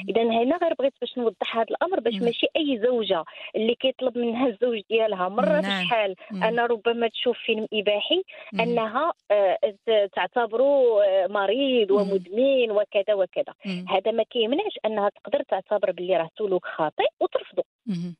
اذا 0.09 0.21
هنا 0.21 0.57
غير 0.57 0.73
بغيت 0.79 0.93
باش 1.01 1.17
نوضح 1.17 1.57
هذا 1.57 1.65
الأمر 1.71 1.99
باش 1.99 2.13
ماشي 2.13 2.47
أي 2.55 2.79
زوجة 2.83 3.23
اللي 3.55 3.75
كيطلب 3.75 4.17
منها 4.17 4.47
الزوج 4.47 4.81
ديالها 4.89 5.29
مرة 5.29 5.61
في 5.61 5.67
الشحال 5.67 6.15
أنا 6.31 6.65
ربما 6.65 7.07
تشوف 7.07 7.37
فيلم 7.37 7.67
إباحي 7.73 8.23
أنها 8.59 9.13
آه، 9.31 9.57
تعتبره 10.15 11.03
آه، 11.03 11.27
مريض 11.27 11.91
ومدمن 11.91 12.71
وكذا 12.71 13.13
وكذا. 13.13 13.53
هذا 13.89 14.11
ما 14.11 14.23
كيمنعش 14.23 14.79
أنها 14.85 15.09
تقدر 15.09 15.43
تعتبر 15.43 15.91
باللي 15.91 16.17
راه 16.17 16.29
سلوك 16.37 16.65
خاطئ 16.65 17.07
وترفضه 17.19 17.63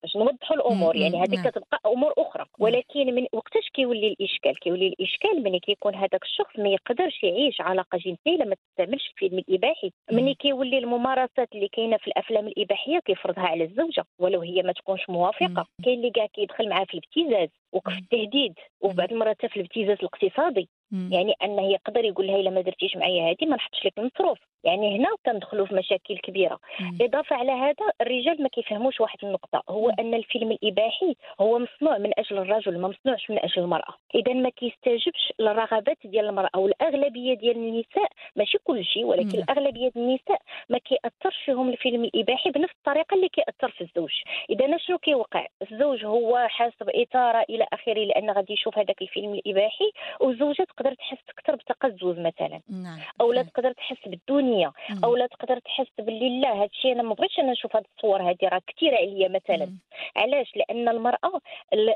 باش 0.03 0.18
نوضحوا 0.18 0.56
الأمور 0.56 0.96
يعني 0.96 1.24
هذه 1.24 1.36
نعم. 1.36 1.50
كتبقى 1.50 1.82
أمور 1.86 2.13
أخرى. 2.18 2.41
نعم. 2.44 2.48
ولكن 2.60 3.15
من 3.15 3.25
وقتاش 3.34 3.70
كيولي 3.74 4.08
الإشكال؟ 4.08 4.60
كيولي 4.60 4.88
الإشكال 4.88 5.44
ملي 5.44 5.60
كيكون 5.60 5.96
هذاك 5.96 6.24
الشخص 6.24 6.60
ما 6.60 6.70
يقدرش 6.70 7.24
يعيش 7.24 7.62
علاقة 7.62 7.98
جنسية 7.98 8.44
لما 8.44 8.56
تستعملش 8.56 9.10
الفيلم 9.10 9.38
الإباحي. 9.38 9.91
ملي 10.12 10.34
كيولي 10.34 10.77
الممارسات 10.77 11.50
اللي 11.62 11.70
كاينة 11.74 11.98
في 11.98 12.08
الأفلام 12.08 12.48
الإباحية 12.48 13.00
كيفرضها 13.00 13.44
على 13.44 13.63
الزوجة 13.63 14.03
ولو 14.20 14.41
هي 14.41 14.62
ما 14.63 14.72
تكونش 14.74 15.10
موافقة. 15.10 15.65
كاين 15.86 15.98
اللي 15.98 16.12
كاع 16.12 16.25
كيدخل 16.25 16.70
معاه 16.70 16.86
في 16.86 16.94
الابتزاز 16.94 17.50
وفي 17.72 17.88
التهديد 18.00 18.53
وفي 18.82 18.96
بعض 18.96 19.12
المرات 19.12 19.46
في 19.46 19.56
الابتزاز 19.58 19.98
الاقتصادي. 20.00 20.70
يعني 21.12 21.34
انه 21.44 21.72
يقدر 21.72 22.06
يقول 22.06 22.27
لها 22.27 22.36
إلا 22.36 22.50
ما 22.50 22.62
درتيش 22.62 22.96
معايا 22.96 23.32
هذه 23.32 23.46
ما 23.50 23.56
نحطش 23.56 23.86
لك 23.86 23.94
المصروف 23.98 24.39
يعني 24.63 25.00
هنا 25.00 25.08
كندخلوا 25.25 25.65
في 25.65 25.75
مشاكل 25.75 26.18
كبيرة 26.18 26.60
مم. 26.80 26.98
إضافة 27.01 27.36
على 27.36 27.51
هذا 27.51 27.91
الرجال 28.01 28.44
ما 28.44 28.50
كيفهموش 28.50 29.01
واحد 29.01 29.18
النقطة 29.24 29.63
هو 29.70 29.88
مم. 29.88 29.96
أن 30.00 30.13
الفيلم 30.13 30.51
الإباحي 30.51 31.15
هو 31.41 31.60
مصنوع 31.60 31.98
من 31.98 32.12
أجل 32.20 32.38
الرجل 32.38 32.80
ما 32.80 32.88
مصنوعش 32.88 33.30
من 33.30 33.39
أجل 33.39 33.62
المرأة 33.62 33.94
إذا 34.15 34.34
ما 34.34 34.50
كيستجبش 34.50 35.34
للرغبات 35.39 35.98
ديال 36.06 36.25
المرأة 36.25 36.58
والاغلبيه 36.58 37.34
ديال 37.34 37.58
النساء 37.58 38.12
ماشي 38.36 38.58
كل 38.63 38.86
شيء 38.86 39.06
ولكن 39.06 39.38
مم. 39.38 39.44
الأغلبية 39.44 39.89
ديال 39.89 39.98
النساء 39.98 40.41
ما 40.70 40.77
كيأثرش 40.77 41.38
فيهم 41.46 41.70
الفيلم 41.70 42.03
الإباحي 42.03 42.51
بنفس 42.51 42.74
الطريقة 42.74 43.15
اللي 43.15 43.30
كيأثر 43.30 43.72
في 43.72 43.82
الزوج 43.82 44.12
إذا 44.50 44.77
شنو 44.77 44.98
كيوقع 44.98 45.48
الزوج 45.62 46.06
هو 46.06 46.48
حاسب 46.48 46.89
اثاره 46.89 47.46
إلى 47.50 47.68
آخره 47.74 48.00
لأن 48.06 48.32
غادي 48.32 48.53
يشوف 48.53 48.77
هذاك 48.77 49.01
الفيلم 49.01 49.34
الإباحي 49.34 49.91
والزوجه 50.20 50.63
تقدر 50.63 50.94
تحس 50.94 51.18
أكثر 51.30 51.56
بتقزز 51.56 52.20
مثلا 52.20 52.62
نعم. 52.70 53.00
أو 53.22 53.34
لا 53.34 53.44
تقدر 53.44 53.72
تحس 53.72 54.08
بالدنيا 54.08 54.50
مم. 54.60 55.05
أو 55.05 55.15
لا 55.15 55.27
تقدر 55.27 55.60
تحس 55.60 55.88
باللي 56.00 56.39
لا 56.41 56.53
هذا 56.53 56.65
الشيء 56.65 56.91
أنا 56.91 57.03
ما 57.03 57.13
بغيتش 57.13 57.39
أنا 57.39 57.51
نشوف 57.51 57.75
هذه 57.75 57.86
الصور 57.98 58.22
هذه 58.22 58.38
راه 58.43 58.62
كثيرة 58.67 58.98
عليا 58.98 59.27
مثلا. 59.27 59.65
مم. 59.65 59.79
علاش؟ 60.15 60.51
لأن 60.55 60.89
المرأة 60.89 61.39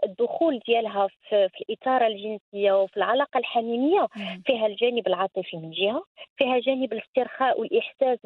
الدخول 0.06 0.60
ديالها 0.68 1.08
في, 1.08 1.50
في 1.50 1.62
الاثاره 1.70 2.08
الجنسية 2.08 2.82
وفي 2.82 2.98
العلاقة 2.98 3.38
الحميميه 3.38 4.08
مم. 4.16 4.42
فيها 4.46 4.68
الجانب 4.68 5.08
العاطفي 5.08 5.58
من 5.58 5.72
جهة 5.72 6.04
فيها 6.38 6.60
جانب 6.60 6.94
الاسترخاء 6.94 7.60
والإحساس 7.60 8.20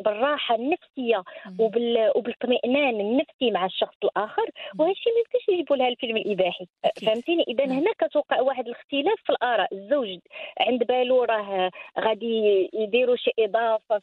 بالراحة 0.00 0.54
النفسية 0.54 1.22
وبال 1.58 2.12
وبالاطمئنان 2.16 3.00
النفسي 3.00 3.50
مع 3.50 3.66
الشخص 3.66 3.96
الآخر. 4.04 4.50
وهذا 4.78 4.92
الشيء 4.92 5.12
ما 5.12 5.18
يمكنش 5.18 5.48
يجيبوا 5.48 5.76
لها 5.76 5.88
الفيلم 5.88 6.16
الإباحي. 6.16 6.66
فهمتيني؟ 7.06 7.44
إذا 7.48 7.64
هنا 7.64 7.92
كتوقع 7.98 8.40
واحد 8.40 8.66
الاختلاف 8.66 9.18
في 9.24 9.30
الآراء. 9.30 9.68
الزوج 9.74 10.18
عند 10.60 10.84
بالو 10.84 11.24
راه 11.24 11.70
غادي 12.00 12.70
يديروا 12.72 13.16
شي 13.16 13.30
إضافة 13.38 13.61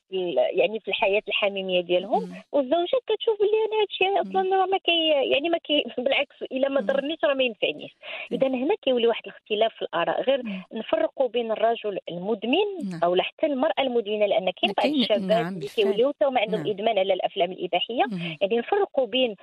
في 0.09 0.35
يعني 0.53 0.79
في 0.79 0.87
الحياة 0.87 1.21
الحميمية 1.27 1.81
ديالهم 1.81 2.33
والزوجه 2.51 2.99
كتشوف 3.07 3.39
بلي 3.39 3.49
أنا 3.65 3.81
هادشي 3.81 4.29
أصلا 4.29 4.65
ما 4.65 4.77
كي 4.77 5.07
يعني 5.31 5.49
ما 5.49 5.57
كي 5.57 5.83
بالعكس 6.03 6.43
إلا 6.51 6.69
ما 6.69 6.81
ضرنيش 6.81 7.17
راه 7.23 7.33
ما 7.33 7.43
ينفعنيش. 7.43 7.95
اذا 8.31 8.47
هنا 8.47 8.75
كيولي 8.81 9.07
واحد 9.07 9.23
الاختلاف 9.25 9.73
في 9.75 9.81
الآراء. 9.81 10.21
غير 10.21 10.41
نفرقوا 10.73 11.27
بين 11.27 11.51
الرجل 11.51 11.99
المدمن 12.09 12.89
نعم. 12.91 12.99
أو 13.03 13.15
حتى 13.21 13.45
المرأة 13.45 13.81
المدمنة 13.81 14.25
لأن 14.25 14.49
كاين 14.51 14.73
بعض 14.77 14.85
الشباب 14.85 15.21
نعم، 15.21 15.53
اللي 15.55 15.67
كيوليو 15.67 16.13
ما 16.21 16.39
عندهم 16.41 16.61
نعم. 16.61 16.69
ادمان 16.69 16.99
على 16.99 17.13
الأفلام 17.13 17.51
الإباحية. 17.51 18.03
يعني 18.41 18.57
نفرقوا 18.57 19.05
بين 19.05 19.35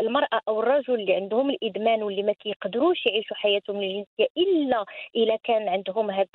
المرأة 0.00 0.40
أو 0.48 0.60
الرجل 0.60 0.94
اللي 0.94 1.14
عندهم 1.14 1.50
الإدمان 1.50 2.02
واللي 2.02 2.22
ما 2.22 2.32
كيقدروش 2.32 3.06
يعيشوا 3.06 3.36
حياتهم 3.36 3.76
الجنسية 3.76 4.26
إلا 4.36 4.84
إلا 5.16 5.36
كان 5.44 5.68
عندهم 5.68 6.10
هاد 6.10 6.28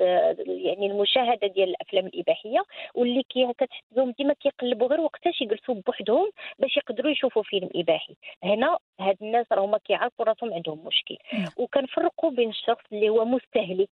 يعني 0.47 0.87
المشاهدة 0.87 1.47
ديال 1.47 1.69
الأفلام 1.69 2.05
الإباحية 2.05 2.63
واللي 2.95 3.12
كي 3.21 3.53
كتحسهم 3.53 4.11
ديما 4.17 4.33
كيقلبوا 4.33 4.87
غير 4.87 5.01
وقتاش 5.01 5.41
يجلسوا 5.41 5.75
بوحدهم 5.75 6.31
باش 6.59 6.77
يقدروا 6.77 7.11
يشوفوا 7.11 7.43
فيلم 7.43 7.69
إباحي. 7.75 8.15
هنا 8.43 8.77
هاد 8.99 9.17
الناس 9.21 9.45
راهما 9.51 9.77
كيعرفوا 9.77 10.25
راسهم 10.25 10.53
عندهم 10.53 10.85
مشكل 10.85 11.17
نعم. 11.33 11.47
وكنفرقوا 11.57 12.31
بين 12.31 12.49
الشخص 12.49 12.83
اللي 12.91 13.09
هو 13.09 13.25
مستهلك. 13.25 13.89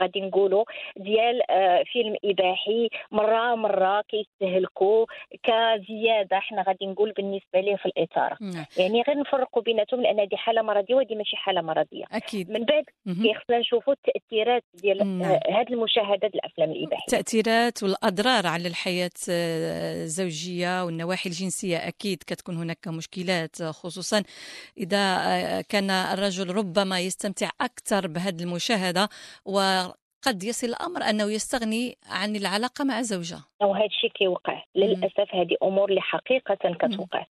غادي 0.00 0.20
نقولوا 0.20 0.64
ديال 0.96 1.50
آه، 1.50 1.82
فيلم 1.92 2.16
إباحي 2.24 2.88
مرة 3.10 3.54
مرة 3.54 4.04
كيستهلكوا 4.08 5.06
كزيادة 5.42 6.38
حنا 6.40 6.62
غادي 6.62 6.86
نقول 6.86 7.12
بالنسبة 7.12 7.60
ليه 7.60 7.76
في 7.76 7.86
الاثاره 7.86 8.36
نعم. 8.40 8.64
يعني 8.78 9.02
غير 9.02 9.18
نفرقوا 9.18 9.62
بيناتهم 9.62 10.00
لأن 10.00 10.20
هذه 10.20 10.36
حالة 10.36 10.62
مرضية 10.62 10.94
وهذه 10.94 11.14
ماشي 11.14 11.36
حالة 11.36 11.60
مرضية 11.60 12.04
أكيد 12.12 12.50
من 12.50 12.64
بعد. 12.64 12.84
كيخصنا 13.04 13.58
نشوفوا 13.58 13.92
التأثيرات 13.92 14.64
ديال 14.74 14.98
نعم. 14.98 15.22
آه، 15.22 15.40
هاد 15.48 15.72
المشاهدات 15.72 16.34
الأفلام 16.34 16.70
الإباحية 16.70 17.04
التأثيرات 17.04 17.82
والأضرار 17.82 18.46
على 18.46 18.68
الحياة 18.68 19.10
آه، 19.30 20.02
الزوجية 20.02 20.84
والنواحي 20.84 21.28
الجنسية 21.30 21.76
أكيد 21.76 22.22
كتكون 22.26 22.56
هناك 22.56 22.88
مشكلات 22.88 23.62
خصوصا 23.62 24.22
إذا 24.78 25.16
آه، 25.20 25.60
كان 25.60 25.90
الرجل 25.90 26.50
ربما 26.50 27.00
يستمتع 27.00 27.50
أكثر 27.60 28.06
بهذه 28.06 28.42
المشاهدة 28.42 29.08
وقد 30.26 30.44
يصل 30.44 30.66
الأمر 30.66 31.02
أنه 31.02 31.32
يستغني 31.32 31.96
عن 32.10 32.36
العلاقة 32.36 32.84
مع 32.84 33.02
زوجة 33.02 33.38
أو 33.62 33.74
هذا 33.74 33.84
الشيء 33.86 34.10
كيوقع 34.10 34.62
للأسف 34.74 35.34
هذه 35.34 35.56
أمور 35.62 35.88
اللي 35.88 36.00
حقيقة 36.00 36.54
كتوقع 36.54 37.24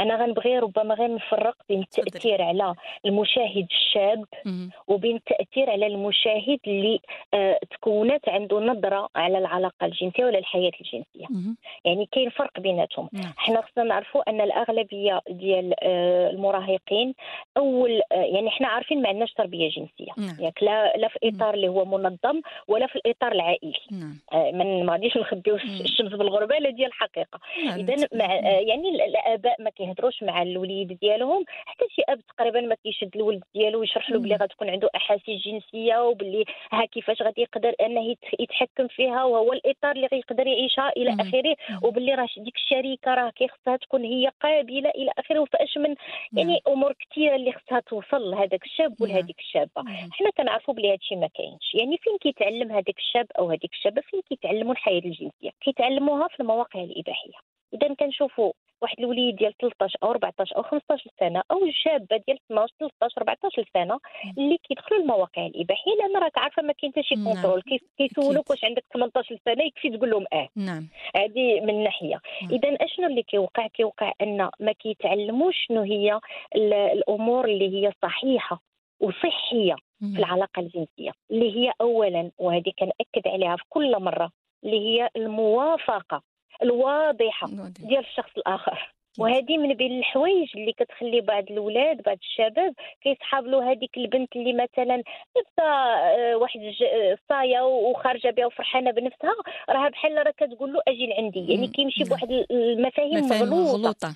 أنا 0.00 0.16
غنبغي 0.16 0.58
ربما 0.58 0.94
غير 0.94 1.14
نفرق 1.14 1.56
بين. 1.68 1.84
التاثير 1.98 2.42
على 2.42 2.74
المشاهد 3.06 3.66
الشاب 3.70 4.24
مهم. 4.44 4.70
وبين 4.88 5.16
التاثير 5.16 5.70
على 5.70 5.86
المشاهد 5.86 6.58
اللي 6.66 7.00
آه، 7.34 7.58
تكونت 7.70 8.28
عنده 8.28 8.60
نظرة 8.60 9.08
على 9.16 9.38
العلاقة 9.38 9.86
الجنسية 9.86 10.24
ولا 10.24 10.38
الحياة 10.38 10.72
الجنسية 10.80 11.26
مهم. 11.30 11.56
يعني 11.84 12.08
كاين 12.12 12.30
فرق 12.30 12.60
بيناتهم. 12.60 13.08
حنا 13.36 13.62
خصنا 13.62 13.84
نعرفوا 13.84 14.30
أن 14.30 14.40
الأغلبية 14.40 15.20
ديال 15.30 15.74
آه، 15.82 16.30
المراهقين 16.30 17.14
أول 17.56 18.00
آه، 18.12 18.14
يعني 18.14 18.50
حنا 18.50 18.68
عارفين 18.68 19.02
ما 19.02 19.08
عندناش 19.08 19.32
تربية 19.32 19.68
جنسية 19.68 20.12
نعم. 20.16 20.36
ياك 20.40 20.62
لا 20.62 20.96
لا 20.96 21.08
في 21.08 21.18
إطار 21.24 21.54
اللي 21.54 21.68
هو 21.68 21.84
منظم 21.84 22.37
ولا 22.68 22.86
في 22.86 22.96
الإطار 22.96 23.32
العائلي 23.32 23.72
نعم 23.90 24.18
آه، 24.32 24.50
ما 24.52 24.92
غاديش 24.92 25.16
نخبيو. 25.16 25.54
الشمس 25.56 26.12
بالغربة 26.12 26.58
لا 26.58 26.70
ديال 26.70 26.86
الحقيقة 26.88 27.38
نعم. 27.64 27.78
اذا 27.78 28.08
مع 28.12 28.24
آه، 28.34 28.60
يعني 28.60 28.88
ال- 28.88 29.00
الآباء 29.02 29.62
ما 29.62 29.70
كيهضروش 29.70 30.22
مع 30.22 30.42
الوليد 30.42 30.98
ديالهم 31.02 31.44
حتى 31.66 31.84
شي 31.96 32.02
أب 32.08 32.20
تقريبا 32.36 32.60
ما 32.60 32.74
كيشد 32.84 33.16
الولد 33.16 33.42
ديالو 33.54 33.80
ويشرح 33.80 34.10
له. 34.10 34.18
بلي 34.18 34.34
غتكون 34.34 34.70
عنده 34.70 34.90
أحاسيس 34.96 35.42
جنسية 35.46 36.02
وباللي 36.06 36.44
ها 36.72 36.84
كيفاش 36.84 37.22
غادي 37.22 37.40
يقدر 37.42 37.74
أنه 37.80 38.10
يت- 38.10 38.40
يتحكم 38.40 38.88
فيها 38.88 39.24
وهو 39.24 39.52
الإطار 39.52 39.92
اللي 39.96 40.06
غيقدر 40.12 40.46
يعيشها 40.46 40.92
إلى. 40.96 41.10
آخره 41.20 41.56
مم. 41.70 41.78
وباللي 41.82 42.14
راه 42.14 42.28
ديك 42.36 42.56
الشريكة 42.56 43.14
راه 43.14 43.30
كيخصها 43.30 43.76
تكون 43.76 44.04
هي 44.04 44.30
قابلة 44.42 44.90
إلى 44.90 45.10
آخره 45.18 45.38
وفاش 45.40 45.78
من 45.78 45.94
يعني 46.32 46.52
نعم. 46.66 46.74
أمور 46.74 46.92
كثيره 47.10 47.36
اللي 47.36 47.52
خصها 47.52 47.80
توصل 47.80 48.30
لهذاك 48.30 48.64
الشاب 48.64 48.90
نعم. 48.90 48.96
ولهذيك 49.10 49.38
الشابة 49.38 49.82
نعم. 49.84 50.10
حنا 50.12 50.30
كنعرفوا 50.30 50.74
بلي 50.74 50.92
هادشي 50.92 51.16
ما 51.16 51.26
كاينش 51.26 51.74
يعني 51.74 51.96
فين 51.98 52.16
كيتعلم 52.32 52.72
هذاك 52.72 52.98
الشاب 52.98 53.26
أو 53.38 53.50
هذيك 53.50 53.72
الشابة 53.72 54.00
فين 54.10 54.20
كيتعلموا 54.28 54.72
الحياة 54.72 54.98
الجنسية 54.98 55.50
كيتعلموها 55.60 56.28
في 56.28 56.40
المواقع 56.40 56.80
الإباحية 56.82 57.32
إذا 57.74 57.94
كنشوفوا 57.94 58.52
واحد 58.82 58.98
الوليد 58.98 59.36
ديال 59.36 59.54
13 59.60 59.98
أو 60.02 60.10
14 60.10 60.56
أو 60.56 60.62
15 60.62 61.10
سنة 61.20 61.42
أو 61.50 61.58
شابة 61.72 62.16
ديال 62.26 62.38
12 62.46 62.72
13 62.80 63.14
14 63.18 63.64
سنة 63.74 63.98
اللي 64.38 64.58
كيدخلوا 64.68 65.00
المواقع 65.00 65.46
الإباحية 65.46 65.92
لأن 65.92 66.16
راك 66.22 66.38
عارفه 66.38 66.62
ما 66.62 66.72
كاين 66.72 66.92
حتى 66.92 67.02
شي 67.02 67.14
نعم. 67.14 67.24
contrôle 67.24 67.62
كيسولوك. 67.98 68.50
واش 68.50 68.64
عندك 68.64 68.84
18 68.94 69.38
سنة 69.44 69.64
يكفي 69.64 69.90
تقول 69.96 70.10
لهم 70.10 70.24
آه 70.32 70.48
نعم 70.56 70.88
هذه 71.16 71.60
من 71.60 71.84
ناحية 71.84 72.20
مم. 72.42 72.48
إذا 72.50 72.76
أشنو 72.84 73.06
اللي 73.06 73.22
كيوقع 73.22 73.66
كيوقع 73.66 74.12
أن 74.22 74.50
ما 74.60 74.72
كيتعلموش 74.72 75.56
شنو 75.68 75.82
هي 75.82 76.20
ال- 76.56 76.72
الأمور 76.72 77.44
اللي 77.44 77.68
هي 77.86 77.92
صحيحة 78.02 78.62
وصحية. 79.00 79.76
في 80.00 80.18
العلاقة 80.18 80.60
الجنسية 80.60 81.10
اللي 81.30 81.56
هي 81.56 81.72
اولا 81.80 82.30
وهذه 82.38 82.72
كنأكد 82.78 83.28
عليها 83.28 83.56
في 83.56 83.62
كل 83.68 84.02
مرة 84.02 84.30
اللي 84.64 84.78
هي 84.80 85.08
الموافقة 85.16 86.22
الواضحة 86.62 87.46
واضح. 87.46 87.80
ديال 87.88 87.98
الشخص 88.04 88.30
الآخر. 88.36 88.94
وهذه 89.18 89.58
من 89.58 89.74
بين 89.74 89.98
الحوايج 89.98 90.48
اللي 90.56 90.72
كتخلي 90.72 91.20
بعض 91.20 91.44
الاولاد 91.50 92.02
بعض 92.02 92.16
الشباب 92.22 92.74
كيصحاب 93.00 93.46
له 93.46 93.70
هذيك 93.72 93.96
البنت 93.96 94.36
اللي 94.36 94.52
مثلا 94.52 95.02
لابسه 95.36 95.62
آه، 95.62 96.36
واحد 96.36 96.60
الج- 96.60 96.82
آه، 96.82 97.18
وخارجة 97.64 98.30
بها 98.30 98.46
وفرحانة 98.46 98.90
بنفسها 98.90 99.32
راها 99.70 99.88
بحال 99.88 100.14
راه 100.26 100.30
كتقول 100.36 100.72
له 100.72 100.80
أجي 100.88 101.06
لعندي. 101.06 101.40
يعني. 101.52 101.68
كيمشي 101.68 102.00
نعم. 102.00 102.08
بواحد 102.08 102.30
المفاهيم 102.50 103.24
مفاهيم 103.24 103.44
مغلوطة. 103.44 103.72
غلوطة 103.72 104.14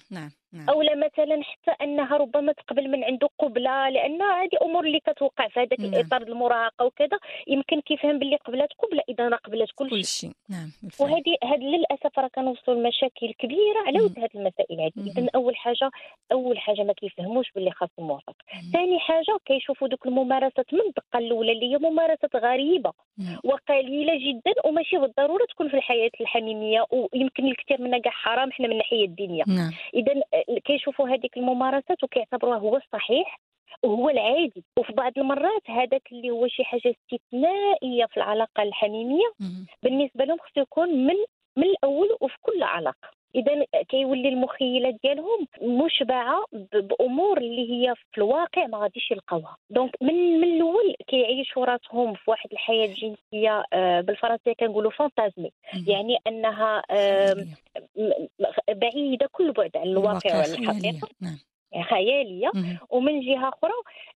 نعم 0.52 0.66
نعم 0.66 0.70
اولا 0.74 0.94
مثلا 0.94 1.42
حتى 1.42 1.84
أنها 1.84 2.16
ربما 2.16 2.52
تقبل 2.52 2.90
من 2.90 3.04
عنده 3.04 3.28
قبلة 3.38 3.88
لأن 3.88 4.22
هذه 4.22 4.56
أمور 4.62 4.84
اللي 4.84 5.00
كتوقع 5.00 5.48
في 5.48 5.60
هذاك 5.60 5.80
نعم. 5.80 5.94
الإطار 5.94 6.22
المراهقة 6.22 6.84
وكذا 6.84 7.18
يمكن 7.46 7.80
كيفهم 7.80 8.18
باللي 8.18 8.36
قبلات 8.36 8.68
قبلة 8.78 9.02
إذا 9.08 9.28
راه 9.28 9.36
قبلات 9.36 9.68
كل 9.74 9.90
كل 9.90 10.04
شيء 10.04 10.32
نعم 10.48 10.70
بالفعل. 10.82 11.08
وهذه 11.08 11.36
هاد 11.44 11.60
للأسف 11.60 12.18
راه 12.18 12.28
كنوصلوا 12.28 12.76
لمشاكل 12.76 13.32
كبيرة 13.38 13.80
على. 13.86 14.00
ود 14.00 14.18
هاد 14.18 14.30
المسائل 14.34 14.80
هذه. 14.80 15.10
اذا 15.18 15.28
أول 15.34 15.56
حاجة 15.56 15.90
أول 16.32 16.58
حاجة 16.58 16.82
ما 16.82 16.92
كيفهموش 16.92 17.50
باللي 17.54 17.70
خاص 17.70 17.88
مم. 17.98 18.18
ثاني 18.72 18.98
حاجة 18.98 19.38
كيشوفوا 19.46 19.88
دوك 19.88 20.06
الممارسات 20.06 20.74
من 20.74 20.80
الدقه 20.80 21.18
الأولى 21.18 21.52
اللي 21.52 21.72
هي 21.72 21.78
ممارسات 21.78 22.36
غريبة 22.36 22.92
نعم. 23.18 23.38
وقليلة 23.44 24.12
جدا 24.28 24.52
وماشي 24.64 24.98
بالضرورة 24.98 25.44
تكون 25.44 25.68
في 25.68 25.76
الحياة 25.76 26.10
الحميمية 26.20 26.84
ويمكن 26.90 27.46
الكثير 27.46 27.80
منها 27.80 27.98
كاع 27.98 28.12
حرام 28.12 28.52
حنا 28.52 28.66
من 28.66 28.72
الناحية 28.72 29.04
الدينية 29.04 29.44
نعم 29.46 29.72
اذا 29.94 30.12
كيشوفوا 30.64 31.08
هذيك 31.08 31.36
الممارسات 31.36 32.04
وكيعتبروها 32.04 32.58
هو 32.58 32.76
الصحيح 32.76 33.40
وهو 33.82 34.08
العادي 34.10 34.64
وفي 34.78 34.92
بعض 34.92 35.12
المرات 35.18 35.70
هذاك 35.70 36.02
اللي 36.12 36.30
هو 36.30 36.48
شي 36.48 36.64
حاجة 36.64 36.94
استثنائية 37.12 38.06
في 38.06 38.16
العلاقة 38.16 38.62
الحميمية. 38.62 39.32
بالنسبة 39.82 40.24
لهم 40.24 40.38
خصو 40.38 40.60
يكون 40.60 40.88
من 41.06 41.14
من 41.56 41.64
الأول 41.64 42.16
وفي 42.20 42.36
كل 42.42 42.62
علاقة 42.62 43.08
اذا 43.34 43.64
كيولي 43.88 44.28
المخيلات 44.28 44.94
ديالهم 45.02 45.46
مشبعة 45.62 46.44
ب- 46.52 46.76
بأمور 46.88 47.38
اللي 47.38 47.70
هي 47.72 47.94
في 47.94 48.18
الواقع 48.18 48.66
ما 48.66 48.78
غاديش 48.78 49.10
يلقاوها. 49.10 49.56
دونك 49.70 49.90
من 50.00 50.14
من 50.40 50.44
الأول 50.56 50.94
كيعيشوا 51.06 51.64
راسهم 51.64 52.14
في 52.14 52.30
واحد 52.30 52.48
الحياة 52.52 52.86
الجنسيه 52.86 53.64
آه، 53.72 54.00
بالفرنسية 54.00 54.52
كنقولوا 54.60 54.90
فانتازمي. 54.90 55.50
يعني 55.86 56.16
أنها 56.26 56.82
بعيدة 58.68 59.28
كل 59.32 59.52
بعد 59.52 59.70
عن 59.76 59.82
الواقع 59.88 60.34
وعن. 60.36 60.44
الحقيقة 60.44 61.08
خيالية. 61.80 62.50
ومن 62.90 63.20
جهة 63.20 63.48
أخرى 63.48 63.72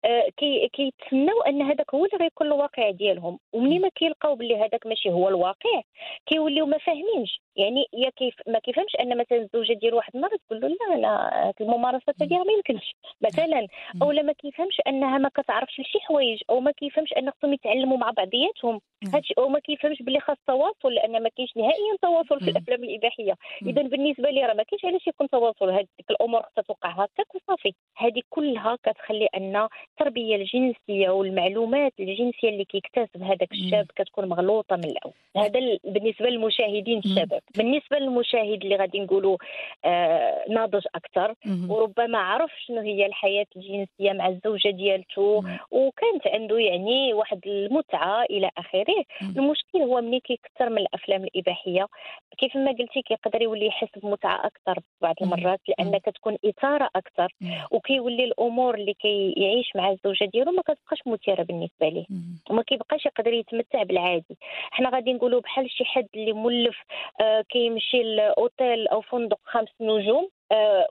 آه، 0.04 0.28
كي 0.36 0.68
كيتسناو 0.68 1.42
أن 1.42 1.62
هذاك 1.62 1.94
هو 1.94 2.04
اللي 2.04 2.16
غيكون 2.20 2.46
الواقع 2.46 2.90
ديالهم. 2.90 3.38
ومنين 3.52 3.80
ما 3.80 3.88
كيلقاو 3.88 4.34
باللي 4.34 4.56
هذاك 4.56 4.86
ماشي 4.86 5.10
هو 5.10 5.28
الواقع 5.28 5.80
كيوليو 6.26 6.66
ما 6.66 6.78
فاهمينش. 6.78 7.40
يعني 7.56 7.84
يا 7.92 8.10
كيف 8.10 8.34
ما 8.46 8.58
كيفهمش 8.58 8.96
أن 9.00 9.18
مثلا 9.18 9.38
الزوجة 9.38 9.72
ديال 9.72 9.94
واحد 9.94 10.16
المره 10.16 10.38
تقول 10.48 10.60
له 10.60 10.96
لا 10.96 11.48
هاد 11.48 11.54
الممارسات 11.60 12.22
هذه 12.22 12.38
ما 12.44 12.52
يمكنش. 12.52 12.94
مثلا 13.20 13.66
أو 14.02 14.12
لا 14.12 14.22
ما 14.22 14.32
كيفهمش 14.32 14.80
أنها 14.86 15.18
ما 15.18 15.28
كتعرفش 15.28 15.80
لشي 15.80 15.98
حوايج 16.00 16.40
أو 16.50 16.60
ما 16.60 16.70
كيفهمش 16.70 17.12
أن 17.12 17.30
خصهم 17.30 17.52
يتعلموا 17.52 17.96
مع 17.98 18.10
بعضياتهم. 18.10 18.80
هادشي 19.14 19.34
أو 19.38 19.48
ما 19.48 19.58
كيفهمش 19.58 20.02
باللي 20.02 20.20
خاص 20.20 20.36
تواصل 20.46 20.94
لأن 20.94 21.22
ما 21.22 21.28
كاينش 21.28 21.56
نهائيا 21.56 21.96
تواصل 22.02 22.40
في. 22.40 22.50
الأفلام 22.50 22.84
الإباحية. 22.84 23.34
اذا 23.62 23.82
بالنسبة 23.82 24.30
لي 24.30 24.46
راه 24.46 24.54
ما 24.54 24.62
كاينش 24.62 24.84
علاش 24.84 25.06
يكون 25.06 25.28
تواصل. 25.28 25.70
هذيك 25.70 25.88
الأمور 26.10 26.42
خصها 26.42 26.62
توقع 26.62 26.90
هكاك 26.90 27.26
وصافي 27.48 27.72
هذه 27.96 28.22
كلها 28.30 28.78
كتخلي 28.82 29.26
أن 29.36 29.68
التربية 29.90 30.36
الجنسية 30.36 31.10
والمعلومات 31.10 31.92
الجنسية 32.00 32.48
اللي 32.48 32.64
كيكتسب 32.64 33.22
هذاك. 33.22 33.52
الشاب 33.52 33.86
كتكون 33.96 34.28
مغلوطة 34.28 34.76
من 34.76 34.84
الأول 34.84 35.12
هذا 35.36 35.58
ال- 35.58 35.78
بالنسبة 35.84 36.26
للمشاهدين. 36.26 36.98
الشباب 36.98 37.40
بالنسبة 37.56 37.98
للمشاهد 37.98 38.62
اللي 38.64 38.76
غادي 38.76 39.00
نقولوا 39.00 39.36
آه 39.84 40.44
ناضج 40.48 40.84
أكثر. 40.94 41.34
وربما 41.68 42.18
عرف 42.18 42.50
شنو 42.66 42.80
هي 42.80 43.06
الحياة 43.06 43.46
الجنسية 43.56 44.12
مع 44.12 44.28
الزوجة 44.28 44.68
ديالته. 44.68 45.42
وكانت 45.70 46.26
عنده 46.26 46.58
يعني 46.58 47.14
واحد 47.14 47.40
المتعة 47.46 48.22
إلى 48.22 48.50
آخره. 48.58 49.04
المشكل 49.22 49.78
هو 49.78 50.00
ملي 50.00 50.20
كيكثر 50.20 50.70
من 50.70 50.78
الأفلام 50.78 51.24
الإباحية 51.24 51.86
كيف 52.38 52.56
ما 52.56 52.70
قلتي 52.70 53.02
كيقدر 53.02 53.42
يولي 53.42 53.66
يحس 53.66 53.88
بمتعة 54.02 54.46
أكثر 54.46 54.82
بعض. 55.02 55.14
المرات 55.22 55.60
لأن. 55.68 55.98
كتكون 55.98 56.36
إثارة 56.44 56.90
أكثر. 56.96 57.33
وكيولي 57.70 58.24
الأمور 58.24 58.74
اللي 58.74 58.94
كيعيش 58.94 59.66
مع 59.76 59.90
الزوجة 59.90 60.24
ديالو 60.24 60.52
ما 60.52 60.62
كتبقاش 60.62 60.98
مثيرة 61.06 61.42
بالنسبة 61.42 61.88
ليه. 61.88 62.06
وما 62.50 62.62
كيبقاش 62.62 63.06
يقدر 63.06 63.32
يتمتع 63.32 63.82
بالعادي. 63.82 64.36
حنا 64.70 64.88
غادي 64.90 65.12
نقولوا 65.12 65.40
بحال 65.40 65.70
شي 65.70 65.84
حد 65.84 66.06
اللي 66.14 66.32
مولف 66.32 66.76
آه 67.20 67.40
كيمشي 67.40 68.02
لأوتيل 68.02 68.88
أو 68.88 69.00
فندق 69.00 69.38
خمس 69.44 69.68
نجوم 69.80 70.28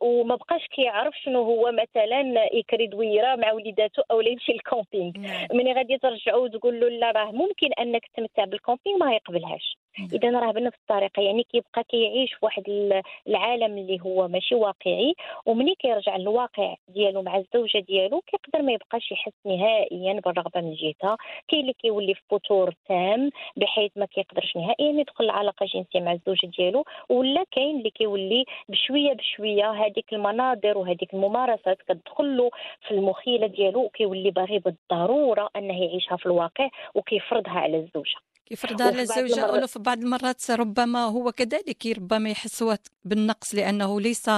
وما 0.01 0.35
بقاش 0.35 0.67
كيعرف 0.67 1.13
شنو 1.23 1.43
هو 1.43 1.71
مثلا 1.71 2.49
يكري 2.53 2.87
دويرة 2.87 3.35
مع 3.35 3.51
وليداتو 3.51 4.01
أو 4.11 4.21
لا 4.21 4.29
يمشي 4.29 4.51
لل 4.53 4.66
camping 4.66 5.11
نعم. 5.17 5.47
ملي 5.53 5.73
غادي 5.73 5.97
ترجعو 5.97 6.47
تقول 6.47 6.79
له 6.79 6.89
لا 6.89 7.11
راه 7.11 7.31
ممكن 7.31 7.73
أنك 7.79 8.05
تمتع 8.17 8.45
بال 8.45 8.57
camping 8.57 8.97
ما 8.97 9.13
يقبلهاش 9.15 9.77
نعم. 9.99 10.07
اذا 10.13 10.39
راه 10.39 10.51
بنفس 10.51 10.77
الطريقة 10.77 11.21
يعني 11.21 11.43
كيبقى 11.43 11.83
كيعيش 11.89 12.33
في 12.33 12.45
واحد 12.45 12.63
ال- 12.69 13.01
العالم 13.27 13.77
اللي 13.77 13.99
هو 14.01 14.27
ماشي 14.27 14.55
واقعي 14.55 15.13
ومني 15.45 15.75
كيرجع 15.75 16.15
للواقع 16.17 16.75
ديالو 16.87 17.21
مع 17.21 17.37
الزوجة 17.37 17.79
ديالو 17.79 18.21
كيقدر 18.21 18.61
ما 18.61 18.71
يبقاش 18.71 19.11
يحس 19.11 19.33
نهائيا 19.45 20.13
بالرغبة 20.25 20.61
من 20.61 20.73
جهتها 20.73 21.17
كاين 21.47 21.61
اللي 21.61 21.73
كيولي 21.73 22.13
في 22.13 22.21
فتور 22.29 22.73
تام 22.87 23.29
بحيث 23.55 23.91
ما 23.95 24.05
كيقدرش 24.05 24.55
نهائيا 24.57 24.99
يدخل 24.99 25.23
العلاقه 25.25 25.65
جنسية 25.65 25.99
مع 25.99 26.11
الزوجة 26.11 26.47
ديالو 26.57 26.85
ولا 27.09 27.43
كاين 27.51 27.77
اللي 27.77 27.89
كيولي 27.89 28.45
بشوية 28.69 29.13
بشوية 29.13 29.42
هذيك 29.85 30.13
المناظر 30.13 30.77
وهذيك 30.77 31.13
الممارسات 31.13 31.77
كتدخل 31.77 32.37
له 32.37 32.49
في 32.87 32.91
المخيلة 32.93 33.47
ديالو 33.47 33.83
وكيولي 33.83 34.31
باغي 34.31 34.59
بالضرورة 34.59 35.49
أنه 35.55 35.83
يعيشها 35.83 36.17
في 36.17 36.25
الواقع 36.25 36.69
وكيفرضها 36.95 37.59
على 37.59 37.77
الزوجة 37.77 38.15
كيفرضها 38.45 38.87
على 38.87 39.01
الزوجة 39.01 39.41
أو 39.41 39.67
في 39.67 39.79
بعض 39.79 39.97
المرات 39.97 40.51
ربما 40.51 41.05
هو 41.05 41.31
كذلك 41.31 41.85
ربما 41.97 42.29
يحس 42.29 42.63
بالنقص 43.05 43.55
لأنه 43.55 44.01
ليس 44.01 44.29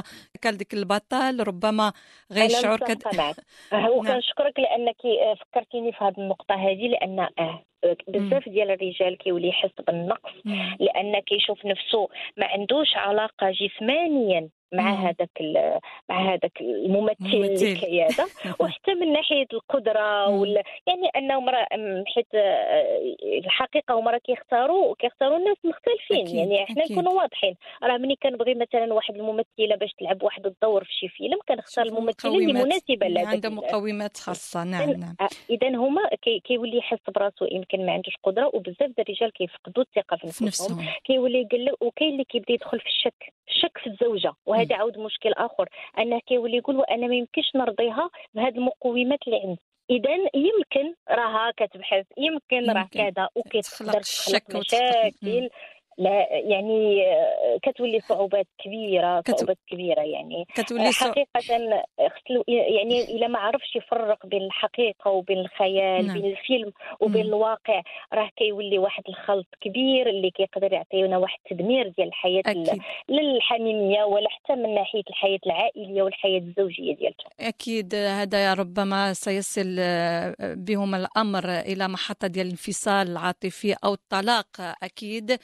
كذلك 0.42 0.74
البطل 0.74 1.44
ربما 1.48 1.94
غيشعر 2.32 2.80
أنا 2.82 2.94
كد... 2.94 3.18
معك 3.18 3.36
نعم. 3.74 3.90
وكنشكرك 3.90 4.60
لأنك 4.60 5.06
آه، 5.06 5.34
فكرتيني 5.34 5.92
في 5.92 6.04
هذه 6.04 6.18
النقطة 6.18 6.56
هذه 6.56 6.88
لأن 6.88 7.20
آه 7.20 7.64
بزاف 8.08 8.50
ديال 8.50 8.72
الرجال 8.72 9.18
كيولي 9.18 9.48
يحس 9.48 9.72
بالنقص. 9.88 10.32
لأن 10.80 11.20
كيشوف 11.20 11.66
نفسه 11.66 12.08
ما 12.38 12.46
عندوش 12.46 12.96
علاقة 12.96 13.52
جسمانيا 13.52 14.50
مع. 14.76 14.94
هذاك 14.94 15.30
مع 16.10 16.34
هذاك 16.34 16.62
الممثل 16.62 17.16
اللي 17.26 17.50
ممثل. 17.50 17.80
كي 17.80 18.04
هذا 18.04 18.26
وحتى 18.60 18.94
من 18.94 19.14
ناحية 19.14 19.46
القدرة. 19.54 20.28
ولا 20.30 20.64
يعني 20.88 21.08
انهم 21.16 21.50
حيت 22.16 22.28
آه، 22.36 23.16
الحقيقة 23.46 24.00
هما 24.00 24.12
راه 24.12 24.18
كيختاروا 24.18 24.96
كيختاروا 25.00 25.38
الناس 25.38 25.58
مختلفين 25.64 26.22
أكيد، 26.26 26.36
يعني 26.36 26.64
إحنا. 26.64 26.84
نكونوا 26.92 27.14
واضحين 27.14 27.56
راه 27.84 27.98
ملي 27.98 28.16
كنبغي 28.24 28.56
مثلا 28.56 28.94
واحد 28.94 29.16
الممثلة 29.16 29.76
باش 29.80 29.94
تلعب 30.00 30.24
واحد 30.24 30.46
الدور 30.46 30.84
في 30.84 30.94
شي 30.94 31.08
فيلم 31.08 31.38
كنختار 31.50 31.86
الممثلة 31.86 32.32
اللي 32.36 32.54
مناسبة 32.54 33.08
اللي 33.08 33.10
لهذاك 33.10 33.34
عنده 33.34 33.50
ال- 33.50 33.56
مقومات 33.56 34.18
خاصة 34.18 34.64
نعم 34.64 34.90
نعم 34.90 35.16
اذا 35.50 35.70
هما 35.70 36.02
كي 36.22 36.40
كيولي 36.40 36.78
يحس 36.78 37.00
براسو 37.16 37.46
يمكن 37.52 37.86
ما 37.86 37.92
عندوش 37.92 38.14
قدرة 38.24 38.52
وبزاف 38.54 38.80
ديال 38.82 38.94
الرجال 39.00 39.32
كيفقدوا 39.34 39.84
الثقة 39.84 40.18
في 40.18 40.46
نفسهم 40.46 40.86
كيولي 41.04 41.42
يقلق 41.42 41.84
وكاين 41.84 42.12
اللي 42.12 42.24
كيبدا 42.24 42.54
يدخل 42.54 42.80
في 42.80 42.86
الشك 42.88 43.34
الشك 43.48 43.78
في 43.78 43.88
الزوجة 43.88 44.34
وهذا 44.46 44.76
عاود 44.76 44.98
مشكل 44.98 45.34
آخر 45.34 45.70
أنه 46.00 46.20
كيولي 46.20 46.58
يقول 46.58 46.76
وأنا 46.76 47.08
ما 47.08 47.16
يمكنش 47.16 47.56
نرضيها 47.56 48.10
بهذه 48.34 48.56
المقومات 48.56 49.20
اللي 49.28 49.40
عندي. 49.44 49.62
اذا 49.90 50.14
يمكن 50.36 50.96
راها 51.10 51.52
كتبحث 51.58 52.06
يمكن 52.18 52.72
راه. 52.72 52.88
كذا 52.92 53.30
وكتقدر 53.36 53.62
تخلق 53.62 53.98
الشك 53.98 54.56
مشاكل. 54.56 55.50
لا 55.98 56.28
يعني 56.34 57.08
آه، 57.08 57.58
كتولي 57.64 58.00
صعوبات 58.00 58.48
كبيرة 58.64 59.24
صعوبات 59.28 59.58
كبيرة 59.72 60.02
يعني 60.02 60.46
كتولي 60.56 60.92
خصلو 60.92 62.44
يعني 62.48 63.04
إلا 63.16 63.28
ما 63.28 63.40
عرفش 63.40 63.76
يفرق 63.76 64.26
بين 64.26 64.42
الحقيقة 64.42 65.12
وبين 65.12 65.38
الخيال 65.40 66.08
نعم. 66.08 66.22
بين 66.22 66.32
الفيلم 66.32 66.72
وبين 67.00 67.22
مم. 67.24 67.28
الواقع 67.30 67.82
راه 68.14 68.30
كيولي 68.38 68.78
واحد 68.80 69.04
الخلط 69.10 69.48
كبير 69.62 70.10
اللي 70.10 70.32
كيقدر 70.32 70.74
يعطينا 70.74 71.18
واحد 71.18 71.40
التدمير 71.52 71.88
ديال 71.88 72.08
الحياة 72.08 72.44
ال- 72.48 72.70
أكيد 72.70 72.82
لا 73.10 73.22
الحميمية 73.22 74.04
ولا 74.04 74.30
حتى 74.30 74.56
من 74.56 74.74
ناحية 74.76 75.04
الحياة 75.10 75.40
العائلية 75.46 76.02
والحياة 76.02 76.40
الزوجية 76.40 76.96
ديالته 76.96 77.26
أكيد 77.40 77.96
هذا 77.96 78.54
ربما 78.54 79.14
سيصل 79.14 79.76
آه، 79.80 80.36
بهم 80.42 80.96
الأمر 80.96 81.50
إلى 81.60 81.88
محطة 81.88 82.28
ديال 82.28 82.46
الانفصال 82.46 83.08
العاطفي 83.08 83.76
أو 83.86 83.94
الطلاق 83.94 84.48
أكيد 84.84 85.38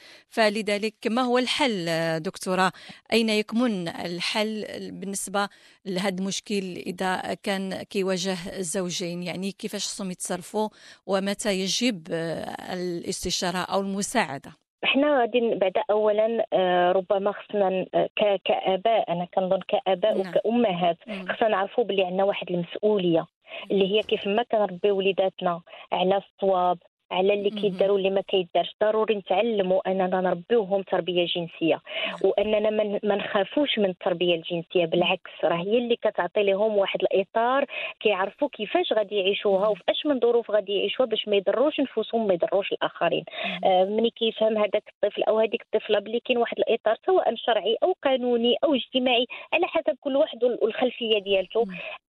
فلذلك 0.46 0.94
ما 1.06 1.22
هو 1.22 1.38
الحل 1.38 1.88
آه، 1.88 2.18
دكتورة 2.18 2.72
أين 3.12 3.28
يكمن 3.28 3.88
الحل 3.88 4.64
بالنسبة 4.92 5.48
لهذا 5.86 6.16
المشكل 6.20 6.62
إذا 6.86 7.34
كان 7.42 7.82
كيواجه 7.82 8.36
الزوجين 8.58 9.22
يعني 9.22 9.52
كيفاش 9.52 9.84
خصهم 9.86 10.10
يتصرفوا 10.10 10.68
ومتى 11.06 11.52
يجب 11.60 12.02
آه، 12.12 12.72
الاستشارة 12.74 13.58
أو 13.58 13.80
المساعدة 13.80 14.50
إحنا 14.84 15.20
غادي 15.20 15.54
بعد 15.54 15.72
اولا 15.90 16.46
آه، 16.52 16.92
ربما 16.92 17.32
خصنا 17.32 17.84
ك- 18.18 18.40
كآباء 18.44 19.12
أنا 19.12 19.28
كنظن 19.34 19.60
كآباء 19.68 20.18
نعم. 20.22 20.30
وكأمهات. 20.30 20.96
خصنا 21.28 21.48
نعرفوا 21.48 21.84
بلي 21.84 22.04
عندنا 22.04 22.24
واحد 22.24 22.50
المسؤولية 22.50 23.26
اللي 23.70 23.92
هي 23.96 24.02
كيف 24.02 24.26
ما 24.26 24.42
كنربيو 24.42 24.96
وليداتنا 24.96 25.60
على 25.92 26.16
الصواب 26.22 26.78
على 27.12 27.34
اللي. 27.34 27.50
كيدار 27.50 27.92
واللي 27.92 28.10
ما 28.10 28.20
كيدارش. 28.20 28.74
ضروري 28.84 29.14
نتعلموا 29.14 29.90
أننا 29.90 30.20
نربيوهم 30.20 30.82
تربية 30.82 31.26
جنسية. 31.26 31.80
وأننا 32.24 32.70
ما- 32.70 33.16
نخافوش 33.16 33.78
من 33.78 33.90
التربية 33.90 34.34
الجنسية 34.34 34.86
بالعكس 34.86 35.30
راه 35.44 35.56
هي 35.56 35.78
اللي 35.78 35.96
كتعطي 35.96 36.42
لهم 36.42 36.76
واحد 36.76 37.02
الإطار 37.02 37.64
كيعرفوا 38.00 38.48
كيفاش 38.48 38.92
غادي 38.92 39.16
يعيشوها 39.16 39.68
وفي 39.68 39.82
أش 39.88 40.06
من 40.06 40.20
ظروف 40.20 40.50
غادي 40.50 40.76
يعيشوها 40.78 41.08
باش 41.08 41.28
ما 41.28 41.36
يضروش 41.36 41.80
نفوسهم 41.80 42.26
ما 42.26 42.34
يضروش 42.34 42.72
الآخرين. 42.72 43.24
آه، 43.64 43.84
ملي 43.84 44.10
كيفهم 44.10 44.58
هذاك 44.58 44.92
الطفل 44.94 45.22
أو 45.22 45.38
هذيك 45.38 45.62
الطفلة 45.62 45.98
بلي 45.98 46.20
كاين 46.20 46.38
واحد 46.38 46.58
الإطار 46.58 46.96
سواء 47.06 47.34
شرعي 47.34 47.76
أو 47.82 47.94
قانوني 48.04 48.56
أو 48.64 48.74
اجتماعي 48.74 49.26
على 49.52 49.66
حسب 49.66 49.96
كل 50.00 50.16
واحد 50.16 50.44
وال- 50.44 50.58
والخلفية 50.62 51.18
ديالته. 51.18 51.64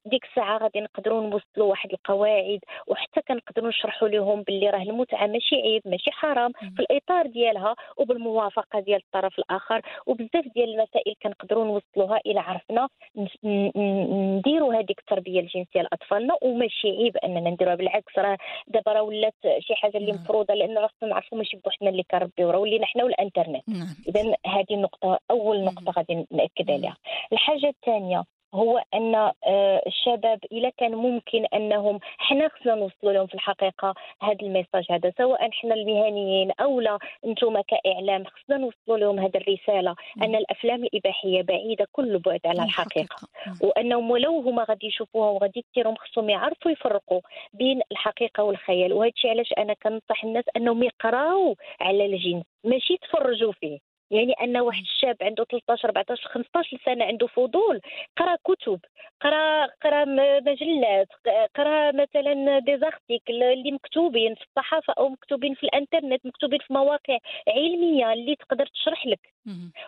ديك 0.06 0.24
الساعة 0.24 0.58
غادي 0.58 0.80
نقدروا 0.80 1.20
نوصلوا 1.22 1.70
واحد 1.70 1.92
القواعد 1.92 2.58
وحتى 2.86 3.20
كنقدروا 3.28 3.68
نشرحوا 3.68 4.08
لهم 4.08 4.42
باللي 4.42 4.70
راه 4.70 4.78
المتعة 4.92 5.26
ماشي 5.26 5.56
عيب 5.56 5.82
ماشي 5.84 6.10
حرام. 6.10 6.52
في 6.52 6.80
الإطار 6.80 7.26
ديالها 7.26 7.74
وبالموافقة 7.96 8.80
ديال 8.80 9.00
الطرف 9.06 9.38
الآخر 9.38 9.80
وبزاف 10.06 10.44
ديال 10.54 10.74
المسائل 10.74 11.14
كنقدروا 11.22 11.64
نوصلوها 11.64 12.20
إلى 12.26 12.40
عرفنا 12.40 12.88
نديروا 13.44 14.74
هذيك 14.74 14.98
التربية 14.98 15.40
الجنسية 15.40 15.82
لاطفالنا 15.82 16.34
وماشي 16.42 16.88
عيب 16.88 17.16
أننا 17.16 17.50
نديروها 17.50 17.74
بالعكس 17.74 18.18
راه 18.18 18.38
دابا 18.68 18.92
راه 18.92 19.02
ولات 19.02 19.34
شي 19.58 19.74
حاجة 19.74 19.96
اللي 19.96 20.12
نعم. 20.12 20.20
مفروضة 20.20 20.54
لأن 20.54 20.86
خصنا 20.88 21.08
نعرفوا 21.08 21.38
ماشي 21.38 21.56
بوحدنا 21.64 21.90
اللي 21.90 22.02
كنربيو 22.10 22.50
راه 22.50 22.58
ولينا 22.58 22.86
حنا 22.86 23.04
والإنترنت 23.04 23.68
نعم 23.68 23.96
اذا 24.08 24.34
هذه 24.46 24.66
النقطه 24.70 25.18
أول. 25.30 25.64
نقطة 25.64 25.92
غادي 25.96 26.26
نأكد. 26.30 26.70
عليها 26.70 26.96
الحاجة 27.32 27.66
الثانية 27.66 28.24
هو 28.54 28.82
أن 28.94 29.14
آه، 29.14 29.82
الشباب 29.86 30.40
إذا 30.52 30.70
كان 30.70 30.94
ممكن 30.94 31.44
أنهم 31.54 31.98
حنا 32.18 32.48
خصنا 32.48 32.74
نوصلوا 32.74 33.12
لهم 33.12 33.26
في 33.26 33.34
الحقيقة 33.34 33.94
هذا 34.22 34.42
الميساج 34.42 34.84
هذا 34.90 35.12
سواء 35.18 35.50
حنا 35.50 35.74
المهنيين 35.74 36.50
أو 36.60 36.80
لا 36.80 36.98
أنتم 37.24 37.60
كإعلام 37.60 38.24
خصنا 38.24 38.56
نوصلوا 38.56 38.98
لهم 38.98 39.18
هذه 39.18 39.36
الرسالة. 39.36 39.94
أن 40.22 40.34
الأفلام 40.34 40.84
الإباحية 40.84 41.42
بعيدة 41.42 41.88
كل 41.92 42.18
بعد 42.18 42.40
على 42.46 42.62
الحقيقة. 42.62 43.28
وأنهم 43.62 44.10
ولو 44.10 44.40
هما 44.40 44.64
غادي 44.68 44.86
يشوفوها 44.86 45.30
وغادي 45.30 45.64
يديرهم 45.76 45.94
خصهم 45.94 46.30
يعرفوا 46.30 46.70
يفرقوا 46.70 47.20
بين 47.52 47.80
الحقيقة 47.92 48.42
والخيال. 48.44 48.92
وهذا 48.92 49.12
الشيء 49.16 49.30
علاش 49.30 49.52
أنا 49.58 49.74
كنصح 49.74 50.24
الناس 50.24 50.44
أنهم 50.56 50.82
يقراوا 50.82 51.54
على 51.80 52.06
الجنس 52.06 52.44
ماشي 52.64 52.92
يتفرجوا 52.94 53.52
فيه. 53.52 53.91
يعني 54.12 54.32
أن 54.32 54.56
واحد 54.56 54.82
الشاب 54.82 55.16
عنده 55.22 55.44
13 55.44 55.84
14 55.88 56.28
15 56.28 56.78
سنه 56.84 57.04
عنده 57.04 57.26
فضول 57.26 57.80
قرأ 58.16 58.36
كتب 58.44 58.80
قرأ 59.20 59.66
قرأ 59.82 60.04
مجلات 60.40 61.08
قرأ 61.56 61.92
مثلا 61.92 62.58
دي 62.58 62.78
زارتيكل 62.78 63.42
اللي 63.42 63.72
مكتوبين 63.72 64.34
في 64.34 64.42
الصحافة 64.48 64.94
أو 64.98 65.08
مكتوبين 65.08 65.54
في 65.54 65.62
الإنترنت 65.64 66.26
مكتوبين 66.26 66.58
في 66.58 66.72
مواقع 66.74 67.18
علمية 67.48 68.12
اللي 68.12 68.36
تقدر 68.36 68.66
تشرح 68.66 69.06
لك. 69.06 69.20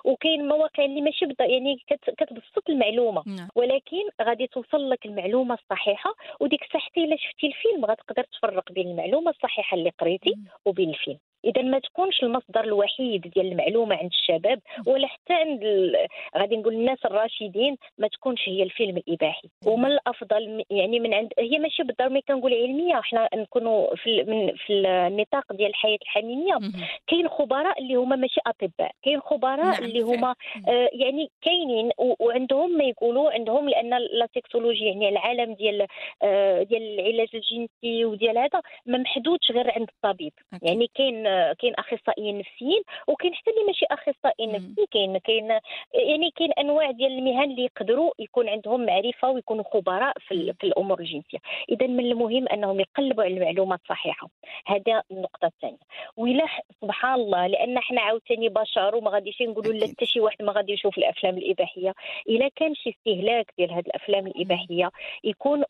وكاين 0.04 0.48
مواقع 0.48 0.84
اللي 0.84 1.00
ماشي 1.00 1.26
بدا 1.26 1.44
يعني 1.44 1.76
كت- 1.86 2.10
كتبسط 2.18 2.70
المعلومة 2.70 3.22
نعم 3.26 3.48
ولكن 3.54 4.02
غادي 4.22 4.46
توصل 4.46 4.90
لك 4.90 5.06
المعلومة 5.06 5.54
الصحيحة 5.54 6.14
وديك 6.40 6.62
الساعة 6.62 6.82
حتى 6.82 7.04
إلا 7.04 7.16
شفتي 7.16 7.46
الفيلم 7.46 7.84
غتقدر 7.84 8.24
تفرق 8.24 8.72
بين 8.72 8.88
المعلومة 8.90 9.30
الصحيحة 9.30 9.74
اللي 9.76 9.90
قريتي. 9.98 10.34
وبين 10.66 10.90
الفيلم 10.90 11.18
إذا 11.44 11.62
ما 11.62 11.78
تكونش 11.78 12.22
المصدر 12.22 12.64
الوحيد 12.64 13.20
ديال 13.20 13.46
المعلومة 13.52 13.96
عند 13.96 14.10
الشباب 14.12 14.60
ولا 14.86 15.06
حتى 15.06 15.32
عند 15.34 15.62
ال... 15.64 15.96
غادي 16.36 16.56
نقول 16.56 16.74
الناس 16.74 16.98
الراشدين 17.04 17.76
ما 17.98 18.08
تكونش 18.08 18.48
هي 18.48 18.62
الفيلم 18.62 18.96
الإباحي 18.96 19.48
ومن 19.66 19.86
الأفضل 19.86 20.64
يعني 20.70 21.00
من 21.00 21.14
عند 21.14 21.28
هي 21.38 21.58
ماشي 21.58 21.82
بالضرورة 21.82 22.20
كنقول 22.28 22.54
علمية 22.54 22.94
حنا 22.94 23.28
نكونوا 23.34 23.94
في 23.96 24.06
ال... 24.20 24.30
من... 24.30 24.52
في 24.56 24.72
النطاق 24.72 25.52
ديال 25.52 25.68
الحياة 25.70 25.98
الحميمية. 26.02 26.58
كاين 27.06 27.28
خبراء 27.28 27.78
اللي 27.78 27.94
هما 27.94 28.16
ماشي 28.16 28.40
أطباء 28.46 28.90
كاين 29.02 29.20
خبراء 29.20 29.56
نعم، 29.56 29.84
اللي. 29.84 30.00
هما. 30.00 30.34
آه، 30.68 30.88
يعني 30.92 31.30
كاينين 31.42 31.90
و- 31.98 32.14
وعندهم 32.26 32.70
ما 32.78 32.84
يقولوا 32.84 33.30
عندهم 33.32 33.68
لأن 33.68 33.90
لا 33.90 34.28
سيكسولوجي 34.34 34.84
يعني 34.84 35.08
العالم 35.08 35.54
ديال 35.54 35.86
آه، 36.22 36.62
ديال 36.62 37.00
العلاج 37.00 37.28
الجنسي 37.34 38.04
وديال 38.04 38.38
هذا 38.38 38.60
ما 38.86 38.98
محدودش 38.98 39.50
غير 39.52 39.70
عند 39.70 39.88
الطبيب 39.88 40.32
أكيد. 40.54 40.68
يعني 40.68 40.90
كاين 40.94 41.26
كاين 41.58 41.74
أخصائيين 41.74 42.38
نفسيين 42.38 42.82
وكاين 43.08 43.34
حتى 43.34 43.50
اللي 43.50 43.64
ماشي 43.66 43.86
اخصائي 43.90 44.46
نفسي 44.46 44.86
كاين 44.90 45.18
كاين 45.18 45.48
يعني 45.94 46.30
كاين 46.36 46.52
أنواع 46.52 46.90
ديال 46.90 47.12
المهن 47.18 47.50
اللي 47.50 47.64
يقدروا 47.64 48.12
يكون 48.18 48.48
عندهم 48.48 48.86
معرفة 48.86 49.30
ويكونوا 49.30 49.64
خبراء 49.64 50.14
في, 50.18 50.52
في 50.60 50.66
الأمور 50.66 51.00
الجنسية. 51.00 51.38
اذا 51.68 51.86
من 51.86 52.00
المهم 52.06 52.48
أنهم 52.48 52.80
يقلبوا 52.80 53.24
على 53.24 53.34
المعلومات 53.34 53.80
الصحيحة. 53.82 54.28
هذا 54.66 55.02
النقطة 55.10 55.46
الثانية. 55.46 55.78
ولا 56.16 56.46
سبحان 56.82 57.14
الله 57.14 57.46
لأن 57.46 57.76
إحنا 57.76 58.00
عاوتاني 58.00 58.48
بشر 58.48 58.96
وما 58.96 59.10
غاديش 59.10 59.42
نقولوا 59.42 59.72
لا 59.72 59.86
حتى 59.86 60.06
شي 60.06 60.20
واحد 60.20 60.42
ما 60.42 60.52
غادي 60.52 60.72
يشوف 60.72 60.98
الأفلام 60.98 61.38
الإباحية. 61.38 61.94
إلا 62.28 62.48
كان 62.56 62.74
شي 62.74 62.90
استهلاك 62.90 63.52
ديال 63.58 63.72
هذه 63.72 63.84
الأفلام 63.86 64.26
الإباحية 64.26 64.90
يكون 65.24 65.64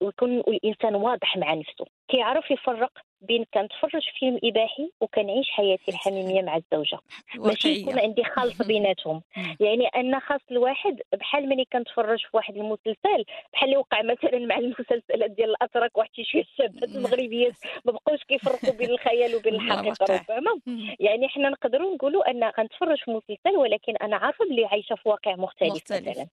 ويكون 0.00 0.38
الإنسان 0.38 0.94
واضح 0.94 1.36
مع 1.36 1.54
نفسه. 1.54 1.84
كيعرف 2.08 2.50
يفرق 2.50 2.90
بين 3.22 3.44
كنتفرج 3.54 4.02
فيلم 4.18 4.38
إباحي 4.44 4.90
وكنعيش 5.00 5.50
حياتي 5.50 5.90
الحميمية 5.90 6.42
مع 6.42 6.56
الزوجة. 6.56 6.98
ماشي 7.34 7.68
يكون 7.68 7.98
عندي 7.98 8.24
خلط 8.24 8.62
بيناتهم. 8.66 9.22
يعني 9.60 9.86
أن 9.86 10.20
خاص 10.20 10.40
الواحد 10.50 11.00
بحال 11.12 11.48
ملي 11.48 11.64
كنتفرج 11.72 12.18
في 12.18 12.36
واحد 12.36 12.56
المسلسل 12.56 13.24
بحال 13.52 13.68
اللي 13.68 13.76
وقع 13.76 14.02
مثلا 14.02 14.38
مع 14.38 14.58
المسلسلات 14.58 15.30
ديال 15.30 15.50
الأتراك 15.50 15.98
واحد 15.98 16.10
شوية 16.22 16.42
الشابات 16.42 16.82
المغربيات 16.82 17.54
ما 17.84 17.92
بقاوش 17.92 18.24
كيفرقوا 18.24 18.78
بين 18.78 18.90
الخيال 18.90 19.36
وبين 19.36 19.54
الحقيقة 19.54 20.22
ربما. 20.30 20.60
يعني 21.00 21.28
حنا 21.28 21.48
نقدروا 21.48 21.94
نقولوا 21.94 22.30
أن 22.30 22.44
غنتفرج 22.58 22.98
في 22.98 23.10
مسلسل 23.10 23.56
ولكن 23.56 23.96
أنا 23.96 24.16
عارفة 24.16 24.44
بلي 24.44 24.64
عايشة 24.64 24.94
في 24.94 25.08
واقع 25.08 25.36
مختلف, 25.36 25.72
مختلف. 25.72 26.08
مثلا. 26.08 26.26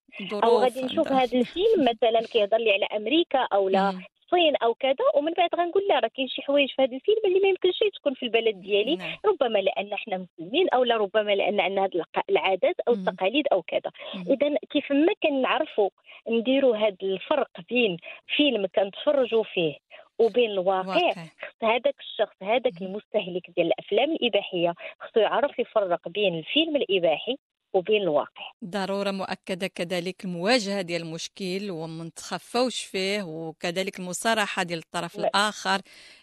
أو 0.44 0.58
غادي 0.58 0.82
نشوف 0.82 1.08
هذا 1.12 1.40
الفيلم 1.40 1.82
مثلا 1.82 2.22
كيهضر 2.22 2.58
لي 2.58 2.72
على 2.72 2.86
أمريكا 2.86 3.40
أو 3.54 3.70
لا 3.70 4.00
الصين 4.34 4.56
أو 4.56 4.74
كذا 4.74 5.06
ومن 5.16 5.34
بعد 5.34 5.50
غنقول 5.56 5.84
لا 5.90 6.00
راه 6.00 6.10
كاين 6.16 6.28
شي 6.28 6.42
حوايج 6.42 6.70
في 6.76 6.82
هذا 6.82 6.96
الفيلم 6.96 7.18
اللي 7.26 7.40
ما 7.40 7.48
يمكنش 7.48 7.80
تكون 7.96 8.14
في 8.14 8.24
البلد 8.24 8.62
ديالي 8.62 8.96
نعم. 8.96 9.18
ربما 9.26 9.60
لأن 9.60 9.94
إحنا 9.94 10.18
مسلمين 10.18 10.70
أو 10.70 10.84
لا 10.84 10.98
ربما 10.98 11.36
لأن 11.36 11.60
عندنا 11.60 11.84
هذه 11.86 12.04
العادات 12.30 12.76
أو 12.88 12.94
التقاليد 12.94 13.48
أو 13.52 13.62
كذا. 13.62 13.92
إذا 14.30 14.56
كيف 14.70 14.92
ما 14.92 15.14
كنعرفوا 15.24 15.90
نديروا 16.30 16.78
هذا 16.78 16.98
الفرق 17.04 17.50
بين 17.70 17.98
فيلم 18.36 18.68
كنتفرجوا 18.76 19.44
فيه 19.44 19.76
وبين 20.20 20.52
الواقع 20.52 21.12
خص 21.12 21.64
هذاك 21.64 21.96
الشخص 22.00 22.36
هذاك 22.44 22.82
المستهلك 22.82 23.50
ديال 23.56 23.68
الأفلام 23.68 24.12
الإباحية 24.12 24.74
خصو 25.00 25.20
يعرف 25.20 25.60
يفرق 25.60 26.10
بين 26.10 26.40
الفيلم 26.40 26.76
الإباحي 26.76 27.38
وبين 27.74 28.02
الواقع. 28.02 28.52
ضرورة 28.66 29.12
مؤكدة 29.12 29.68
كذلك 29.68 30.26
المواجهة 30.26 30.82
ديال 30.82 31.02
المشكل 31.02 31.72
وما 31.72 32.04
نتخفوش 32.04 32.82
فيه 32.84 33.24
وكذلك 33.24 34.00
المصارحة 34.00 34.64
ديال 34.64 34.80
الطرف 34.80 35.16
الآخر. 35.20 35.82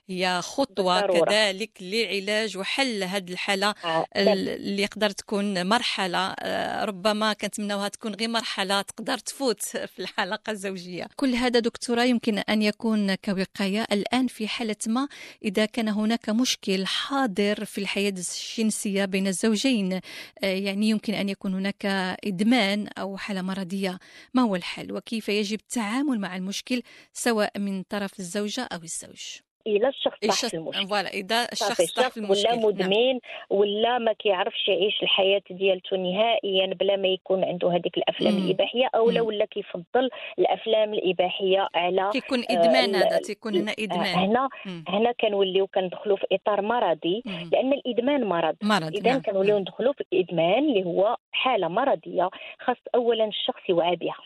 هي 0.09 0.40
خطوة 0.42 1.01
بالضرورة. 1.01 1.31
كذلك 1.31 1.71
لعلاج 1.81 2.59
وحل 2.59 3.05
هذه 3.05 3.33
الحالة 3.33 3.75
آه. 3.85 4.07
اللي 4.16 4.83
يقدر 4.83 5.11
تكون 5.11 5.66
مرحلة 5.66 6.19
آه، 6.19 6.85
ربما 6.85 7.33
كنتمناوها 7.33 7.88
تكون 7.88 8.14
غير 8.14 8.29
مرحلة 8.29 8.83
تقدر 8.83 9.19
تفوت 9.19 9.62
في 9.92 9.99
الحلقة 9.99 10.51
الزوجية 10.51 11.09
كل 11.16 11.35
هذا 11.35 11.61
دكتورة 11.61 12.03
يمكن 12.03 12.38
أن 12.38 12.62
يكون 12.62 13.14
كوقاية 13.14 13.87
الآن 13.92 14.27
في 14.27 14.49
حالة 14.49 14.77
ما 14.87 15.09
إذا 15.45 15.66
كان 15.66 15.88
هناك 15.88 16.29
مشكل 16.29 16.87
حاضر 16.87 17.64
في 17.64 17.79
الحياة 17.79 18.14
الجنسية 18.59 19.05
بين 19.05 19.27
الزوجين 19.27 19.92
آه، 19.92 20.01
يعني 20.47 20.88
يمكن 20.88 21.14
أن 21.14 21.29
يكون 21.29 21.55
هناك 21.55 21.87
إدمان 22.25 22.88
أو 22.88 23.16
حالة 23.16 23.42
مرضية 23.42 23.99
ما 24.35 24.42
هو 24.42 24.57
الحل 24.57 24.92
وكيف 24.92 25.29
يجب 25.29 25.59
التعامل 25.61 26.21
مع 26.21 26.37
المشكل 26.37 26.83
سواء 27.12 27.59
من 27.59 27.83
طرف 27.83 28.21
الزوجة 28.21 28.62
أو 28.73 28.83
الزوج 28.83 29.45
إلى 29.66 29.88
الشخص 29.88 30.16
صح 30.24 30.44
المشكل 30.55 30.88
فوالا 30.88 31.09
إذا 31.09 31.48
الشخص 31.52 32.00
في 32.12 32.16
المشكل 32.16 32.48
ولا 32.48 32.57
نعم. 32.57 32.64
مدمن 32.64 33.12
نعم. 33.12 33.20
ولا 33.50 33.98
ما 33.98 34.12
كيعرفش 34.12 34.68
يعيش 34.68 35.02
الحياة 35.02 35.42
ديالته 35.50 35.96
نهائيا 35.96 36.66
بلا 36.74 36.96
ما 36.96 37.09
يكون 37.09 37.44
عنده 37.44 37.70
هذيك 37.70 37.98
الأفلام 37.98 38.35
مم. 38.35 38.44
الإباحية 38.44 38.90
أو 38.94 39.11
لا 39.11 39.20
ولا 39.20 39.44
كيفضل 39.44 40.11
الأفلام 40.38 40.94
الإباحية 40.94 41.68
على 41.74 42.11
كيكون 42.12 42.44
إدمان 42.50 42.94
آه 42.94 42.98
هذا 42.98 43.18
تيكون 43.18 43.57
هنا 43.57 43.72
إدمان 43.79 44.18
هنا 44.18 44.48
مم. 44.66 44.85
هنا 44.88 45.12
كنوليو 45.12 45.66
كندخلوا 45.66 46.16
في 46.16 46.26
إطار 46.33 46.62
مرضي 46.62 47.22
مم. 47.26 47.50
لأن 47.52 47.72
الإدمان 47.72 48.24
مرض, 48.24 48.57
مرض 48.62 48.96
اذا 48.96 49.11
نعم. 49.11 49.22
كنوليو 49.22 49.59
ندخلوا 49.59 49.92
في 49.92 50.05
الادمان 50.12 50.64
اللي 50.68 50.85
هو 50.85 51.16
حالة 51.33 51.68
مرضية 51.68 52.31
خاص 52.61 52.76
اولا 52.94 53.24
الشخص 53.24 53.61
يوعى 53.68 53.96
بها 53.96 54.16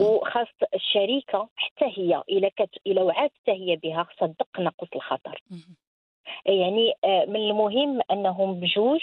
وخاص 0.00 0.48
الشركة 0.74 1.48
حتى 1.56 1.84
هي 1.84 2.22
اذا 2.28 2.48
كت 2.48 2.70
اذا 2.86 3.02
وعات 3.02 3.32
حتى 3.42 3.52
هي 3.52 3.76
بها 3.76 4.02
خاصها 4.02 4.28
تدق 4.28 4.60
ناقص 4.60 4.88
الخطر 4.94 5.42
يعني 6.46 6.92
آه، 7.04 7.24
من 7.24 7.36
المهم 7.36 8.00
أنهم 8.10 8.60
بجوج 8.60 9.00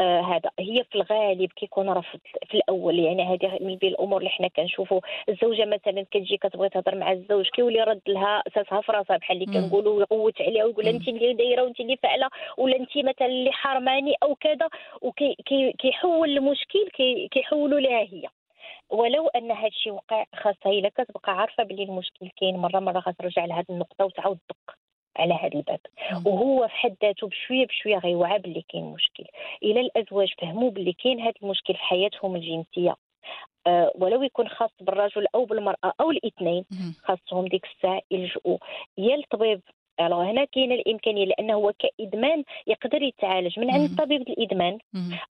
آه، 0.00 0.20
هذا 0.20 0.50
هي 0.58 0.84
في 0.84 0.94
الغالب 0.94 1.52
كيكون 1.56 1.88
رفض 1.88 2.20
في 2.50 2.54
الأول. 2.54 2.98
يعني 2.98 3.22
هذه 3.22 3.58
من 3.60 3.76
بين 3.76 3.90
الأمور 3.90 4.18
اللي 4.18 4.30
حنا 4.30 4.48
كنشوفوا. 4.48 5.00
الزوجة 5.28 5.64
مثلا 5.64 6.06
كتجي 6.10 6.36
كتبغي 6.36 6.68
تهضر 6.68 6.94
مع 6.94 7.12
الزوج 7.12 7.48
كيولي 7.48 7.82
رد 7.82 8.00
لها 8.08 8.42
أساسها 8.46 8.80
في 8.80 8.92
راسها 8.92 9.16
بحال 9.16 9.42
اللي 9.42 9.60
كنقولوا 9.60 10.00
يقوت 10.00 10.42
عليها 10.42 10.64
ويقول 10.64 10.86
انت 10.86 11.08
اللي 11.08 11.34
دايرة 11.34 11.62
وانت 11.62 11.80
اللي 11.80 11.96
فاعله 11.96 12.28
ولا 12.58 12.76
انت 12.76 12.96
مثلا 12.96 13.26
اللي 13.26 13.52
حرماني 13.52 14.14
أو 14.22 14.34
كذا 14.34 14.68
وكيحول 15.02 16.28
المشكل 16.36 16.88
كيحولوا 17.30 17.80
لها 17.80 18.00
هي. 18.00 18.28
ولو 18.90 19.28
أن 19.28 19.50
هذا 19.50 19.66
الشيء 19.66 19.92
وقع 19.92 20.24
خاصها 20.34 20.72
إلا 20.72 20.88
كتبقى 20.88 21.32
عارفة 21.38 21.62
بلي 21.64 21.82
المشكل 21.82 22.28
كاين 22.36 22.56
مرة 22.56 22.80
مرة 22.80 22.98
غترجع 22.98 23.44
لهذه 23.44 23.64
النقطة 23.70 24.04
وتعاود 24.04 24.38
تدق 24.48 24.76
على 25.16 25.34
هذا 25.34 25.54
الباب. 25.54 25.80
وهو 26.26 26.68
في 26.68 26.74
حد 26.74 26.96
ذاته 27.02 27.28
بشوية 27.28 27.66
بشوية 27.66 27.98
غيوعى 27.98 28.38
باللي 28.38 28.64
كاين 28.68 28.84
مشكل. 28.84 29.24
إلى 29.62 29.80
الأزواج 29.80 30.28
فهموا 30.38 30.70
باللي 30.70 30.92
كاين 30.92 31.20
هذا 31.20 31.34
المشكل 31.42 31.74
في 31.74 31.80
حياتهم 31.80 32.36
الجنسية. 32.36 32.94
أه 33.66 33.92
ولو 33.94 34.22
يكون 34.22 34.48
خاص 34.48 34.70
بالرجل 34.80 35.26
أو 35.34 35.44
بالمرأة 35.44 35.92
أو 36.00 36.10
الإثنين 36.10 36.64
خاصهم 37.04 37.46
ديك 37.46 37.66
الساعة 37.66 38.00
يلجؤوا. 38.10 38.58
يا 38.98 39.14
الطبيب 39.16 39.60
ألو 40.00 40.20
هنا 40.20 40.44
كاينة 40.44 40.74
الإمكانية 40.74 41.24
لأنه 41.24 41.54
هو 41.54 41.72
كإدمان 41.78 42.44
يقدر 42.66 43.02
يتعالج 43.02 43.58
من 43.58 43.70
عند 43.70 43.98
طبيب 43.98 44.20
الإدمان 44.22 44.78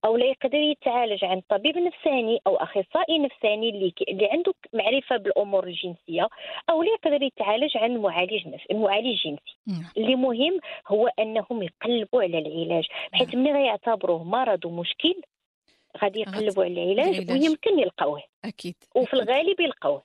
أو 0.04 0.16
لا 0.16 0.26
يقدر 0.26 0.58
يتعالج 0.58 1.24
عند 1.24 1.42
طبيب 1.48 1.78
نفساني 1.78 2.38
أو 2.46 2.56
أخصائي 2.56 3.18
نفساني 3.18 3.68
اللي 3.68 3.92
اللي 4.08 4.28
عنده 4.32 4.54
معرفة 4.72 5.16
بالأمور 5.16 5.66
الجنسية 5.66 6.28
أو 6.70 6.82
لا 6.82 6.90
يقدر 6.92 7.22
يتعالج 7.22 7.76
عند 7.76 7.98
معالج 7.98 8.48
نفس 8.48 8.64
المعالج 8.70 9.16
جنسي. 9.24 9.56
اللي 9.96 10.14
مهم 10.14 10.60
هو 10.88 11.06
أنهم 11.18 11.62
يقلبوا 11.62 12.22
على 12.22 12.38
العلاج 12.38 12.84
بحيث 13.12 13.34
ملي 13.34 13.52
غيعتبروه 13.52 14.24
مرض 14.24 14.64
ومشكل 14.64 15.14
غادي 16.02 16.20
يقلبوا 16.20 16.64
على 16.64 16.72
العلاج. 16.92 17.14
ويمكن 17.42 17.78
يلقاوه. 17.78 18.22
أكيد 18.44 18.74
وفي 18.94 19.14
الغالب 19.14 19.60
يلقاوه 19.60 20.02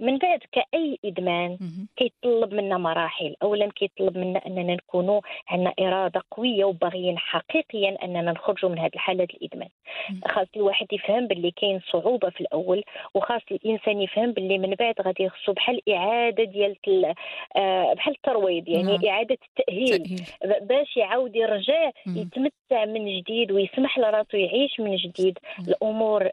من 0.00 0.18
بعد 0.18 0.40
كأي 0.52 0.98
إدمان 1.04 1.58
كيطلب 1.96 2.54
منا 2.54 2.78
مراحل 2.78 3.36
اولا 3.42 3.70
كيطلب 3.76 4.18
منا 4.18 4.46
أننا 4.46 4.74
نكونوا 4.74 5.20
عندنا 5.48 5.74
إرادة 5.80 6.22
قوية 6.30 6.64
وباغيين 6.64 7.18
حقيقيا 7.18 8.04
أننا 8.04 8.32
نخرجوا 8.32 8.70
من 8.70 8.78
هذه 8.78 8.90
الحالة 8.94 9.24
الإدمان. 9.24 9.68
خاص 10.28 10.46
الواحد 10.56 10.86
يفهم 10.92 11.26
باللي 11.26 11.50
كاين 11.50 11.80
صعوبة 11.92 12.30
في 12.30 12.40
الأول 12.40 12.82
وخاص 13.14 13.42
الإنسان 13.50 14.00
يفهم 14.00 14.32
باللي 14.32 14.58
من 14.58 14.74
بعد 14.74 14.94
غادي 15.00 15.22
يخصو 15.22 15.52
بحال 15.52 15.80
إعادة 15.90 16.44
ديال 16.44 16.76
آه، 17.56 17.94
بحال 17.94 18.14
الترويض 18.14 18.68
يعني 18.68 18.96
نعم. 18.96 19.06
إعادة 19.06 19.38
التأهيل. 19.48 20.20
باش 20.60 20.96
يعاود 20.96 21.36
يرجع 21.36 21.90
يتمتع 22.06 22.84
من 22.84 23.18
جديد 23.20 23.52
ويسمح 23.52 23.98
لراسو 23.98 24.36
يعيش 24.36 24.80
من 24.80 24.96
جديد. 24.96 25.38
الأمور 25.68 26.30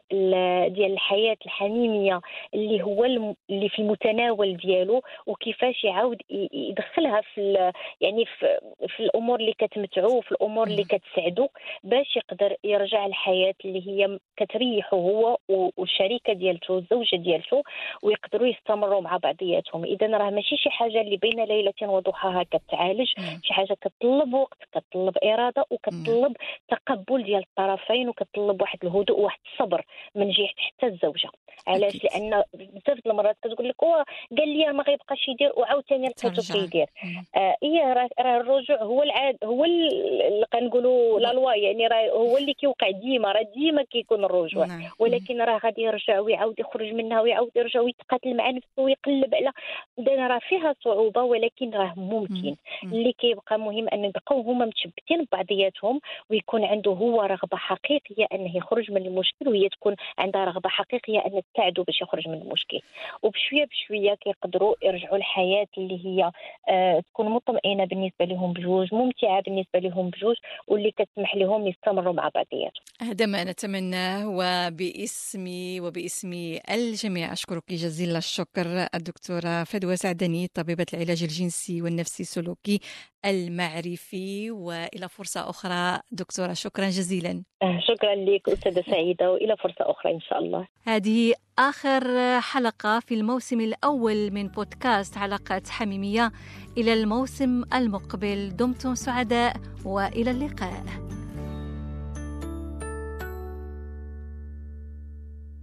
ديال 0.68 0.92
الحياة 0.92 1.36
الحميمية 1.46 2.20
اللي 2.54 2.82
هو 2.82 3.04
اللي 3.04 3.68
في 3.68 3.78
المتناول 3.78 4.56
ديالو 4.56 5.02
وكيفاش 5.26 5.84
يعاود 5.84 6.22
يدخلها 6.52 7.20
في 7.20 7.72
يعني 8.00 8.24
في, 8.24 8.58
في 8.88 9.00
الأمور 9.00 9.40
اللي 9.40 9.52
كتمتعو 9.52 10.20
في 10.20 10.32
الأمور 10.32 10.66
اللي 10.66 10.84
كتسعدو 10.84 11.48
باش 11.84 12.16
يقدر 12.16 12.56
يرجع 12.64 13.06
الحياة 13.06 13.54
اللي 13.64 13.88
هي 13.88 14.18
كتريحه 14.36 14.96
هو 14.96 15.38
والشريكة 15.48 16.32
ديالته 16.32 16.78
الزوجه 16.78 17.16
ديالته 17.16 17.62
ويقدروا 18.02 18.48
يستمروا 18.48 19.00
مع 19.00 19.16
بعضياتهم. 19.16 19.84
اذا 19.84 20.06
راه 20.06 20.30
ماشي 20.30 20.56
شي 20.56 20.70
حاجة 20.70 21.00
اللي 21.00 21.16
بين 21.16 21.44
ليلة 21.44 21.72
وضحاها 21.82 22.42
كتعالج 22.42 23.08
شي 23.42 23.52
حاجة 23.54 23.76
كتطلب 23.80 24.34
وقت 24.34 24.58
كتطلب 24.72 25.18
إرادة 25.24 25.64
وكتطلب 25.70 26.36
تقبل 26.68 27.24
ديال 27.24 27.42
الطرفين 27.42 28.08
وكتطلب 28.08 28.62
واحد 28.62 28.78
الهدوء 28.84 29.20
وواحد 29.20 29.38
الصبر 29.52 29.84
من 30.14 30.30
جهة 30.30 30.48
حتى 30.56 30.86
الزوجة. 30.86 31.28
علاش. 31.66 32.04
لأن 32.04 32.42
بزاف 32.54 32.98
د 32.98 33.06
المرات 33.06 33.36
كتقول 33.42 33.68
لك 33.68 33.84
هو 33.84 34.04
قال 34.38 34.48
لي 34.48 34.72
ما 34.72 34.82
غيبقاش 34.82 35.28
يدير 35.28 35.52
وعاوتاني 35.56 36.08
ترجع. 36.08 36.54
كيدير. 36.54 36.86
آه 37.36 37.56
إيه 37.62 37.92
راه 37.92 38.08
الرجوع 38.20 38.82
هو 38.82 39.02
العاد 39.02 39.36
هو 39.44 39.66
كنقولوا 40.52 41.20
لا 41.20 41.32
لوا 41.32 41.54
يعني 41.54 41.86
راه 41.86 42.10
هو 42.10 42.36
اللي 42.36 42.54
كيوقع 42.54 42.90
ديما 42.90 43.32
راه 43.32 43.46
ديما 43.54 43.82
كيكون 43.82 44.24
الرجوع 44.24 44.66
نعم. 44.66 44.82
ولكن 44.98 45.40
راه 45.40 45.58
غادي 45.58 45.82
يرجع 45.82 46.20
ويعاود 46.20 46.60
يخرج 46.60 46.92
منها 46.92 47.20
ويعاود 47.20 47.50
يرجع 47.56 47.80
ويتقاتل 47.80 48.36
مع 48.36 48.50
نفسه 48.50 48.82
ويقلب 48.82 49.34
على 49.34 49.52
راه 50.26 50.40
فيها 50.48 50.74
صعوبة 50.84 51.22
ولكن 51.22 51.70
راه 51.70 51.94
ممكن 51.96 52.56
مم. 52.82 52.92
اللي 52.92 53.12
كيبقى 53.12 53.58
مهم 53.58 53.88
أن 53.88 54.04
يبقاو 54.04 54.40
هما 54.40 54.64
متشبتين 54.66 55.24
ببعضياتهم 55.24 56.00
ويكون 56.30 56.64
عنده 56.64 56.90
هو 56.90 57.22
رغبة 57.22 57.56
حقيقية 57.56 58.26
أنه 58.32 58.56
يخرج 58.56 58.90
من 58.90 59.06
المشكل 59.06 59.48
وهي 59.48 59.68
تكون 59.68 59.96
عندها 60.18 60.44
رغبة 60.44 60.68
حقيقية 60.68 61.23
ان 61.26 61.42
تساعده 61.54 61.82
باش 61.82 62.00
يخرج 62.02 62.28
من 62.28 62.42
المشكل. 62.42 62.80
وبشوية 63.22 63.64
بشوية 63.64 64.14
كيقدروا 64.14 64.74
يرجعوا 64.82 65.16
الحياة 65.16 65.66
اللي 65.78 66.06
هي 66.06 66.30
آه 66.68 67.00
تكون 67.00 67.28
مطمئنة 67.28 67.84
بالنسبة 67.84 68.24
لهم 68.24 68.52
بجوج 68.52 68.94
ممتعة 68.94 69.42
بالنسبة 69.42 69.78
لهم 69.78 70.10
بجوج 70.10 70.36
واللي 70.68 70.90
كتسمح 70.90 71.36
لهم 71.36 71.66
يستمروا 71.66 72.12
مع 72.12 72.30
بعضياتهم. 72.34 72.84
هذا 73.00 73.26
ما 73.26 73.44
نتمناه 73.44 74.28
وباسمي 74.28 75.80
وباسم 75.80 76.32
الجميع 76.70 77.32
أشكرك 77.32 77.62
جزيل 77.70 78.16
الشكر 78.16 78.66
الدكتورة 78.94 79.64
فدوى 79.64 79.96
سعدني 79.96 80.48
طبيبة 80.54 80.86
العلاج 80.94 81.22
الجنسي 81.22 81.82
والنفسي 81.82 82.22
السلوكي 82.22 82.80
المعرفي 83.24 84.50
وإلى 84.50 85.08
فرصة 85.08 85.50
أخرى 85.50 86.00
دكتورة 86.12 86.52
شكرا 86.52 86.84
جزيلا. 86.84 87.42
آه 87.62 87.80
شكرا 87.88 88.14
لك 88.14 88.48
أستاذة 88.48 88.84
سعيدة 88.90 89.32
وإلى 89.32 89.56
فرصة 89.56 89.90
أخرى 89.90 90.12
إن 90.12 90.20
شاء 90.20 90.38
الله. 90.38 90.66
هذه 90.86 91.13
آخر 91.58 92.40
حلقة 92.40 93.00
في 93.00 93.14
الموسم 93.14 93.60
الأول 93.60 94.30
من 94.30 94.48
بودكاست 94.48 95.18
حلقات 95.18 95.68
حميمية. 95.68 96.32
إلى 96.78 96.92
الموسم 96.92 97.62
المقبل 97.74 98.56
دمتم 98.56 98.94
سعداء 98.94 99.56
وإلى 99.84 100.30
اللقاء. 100.30 101.03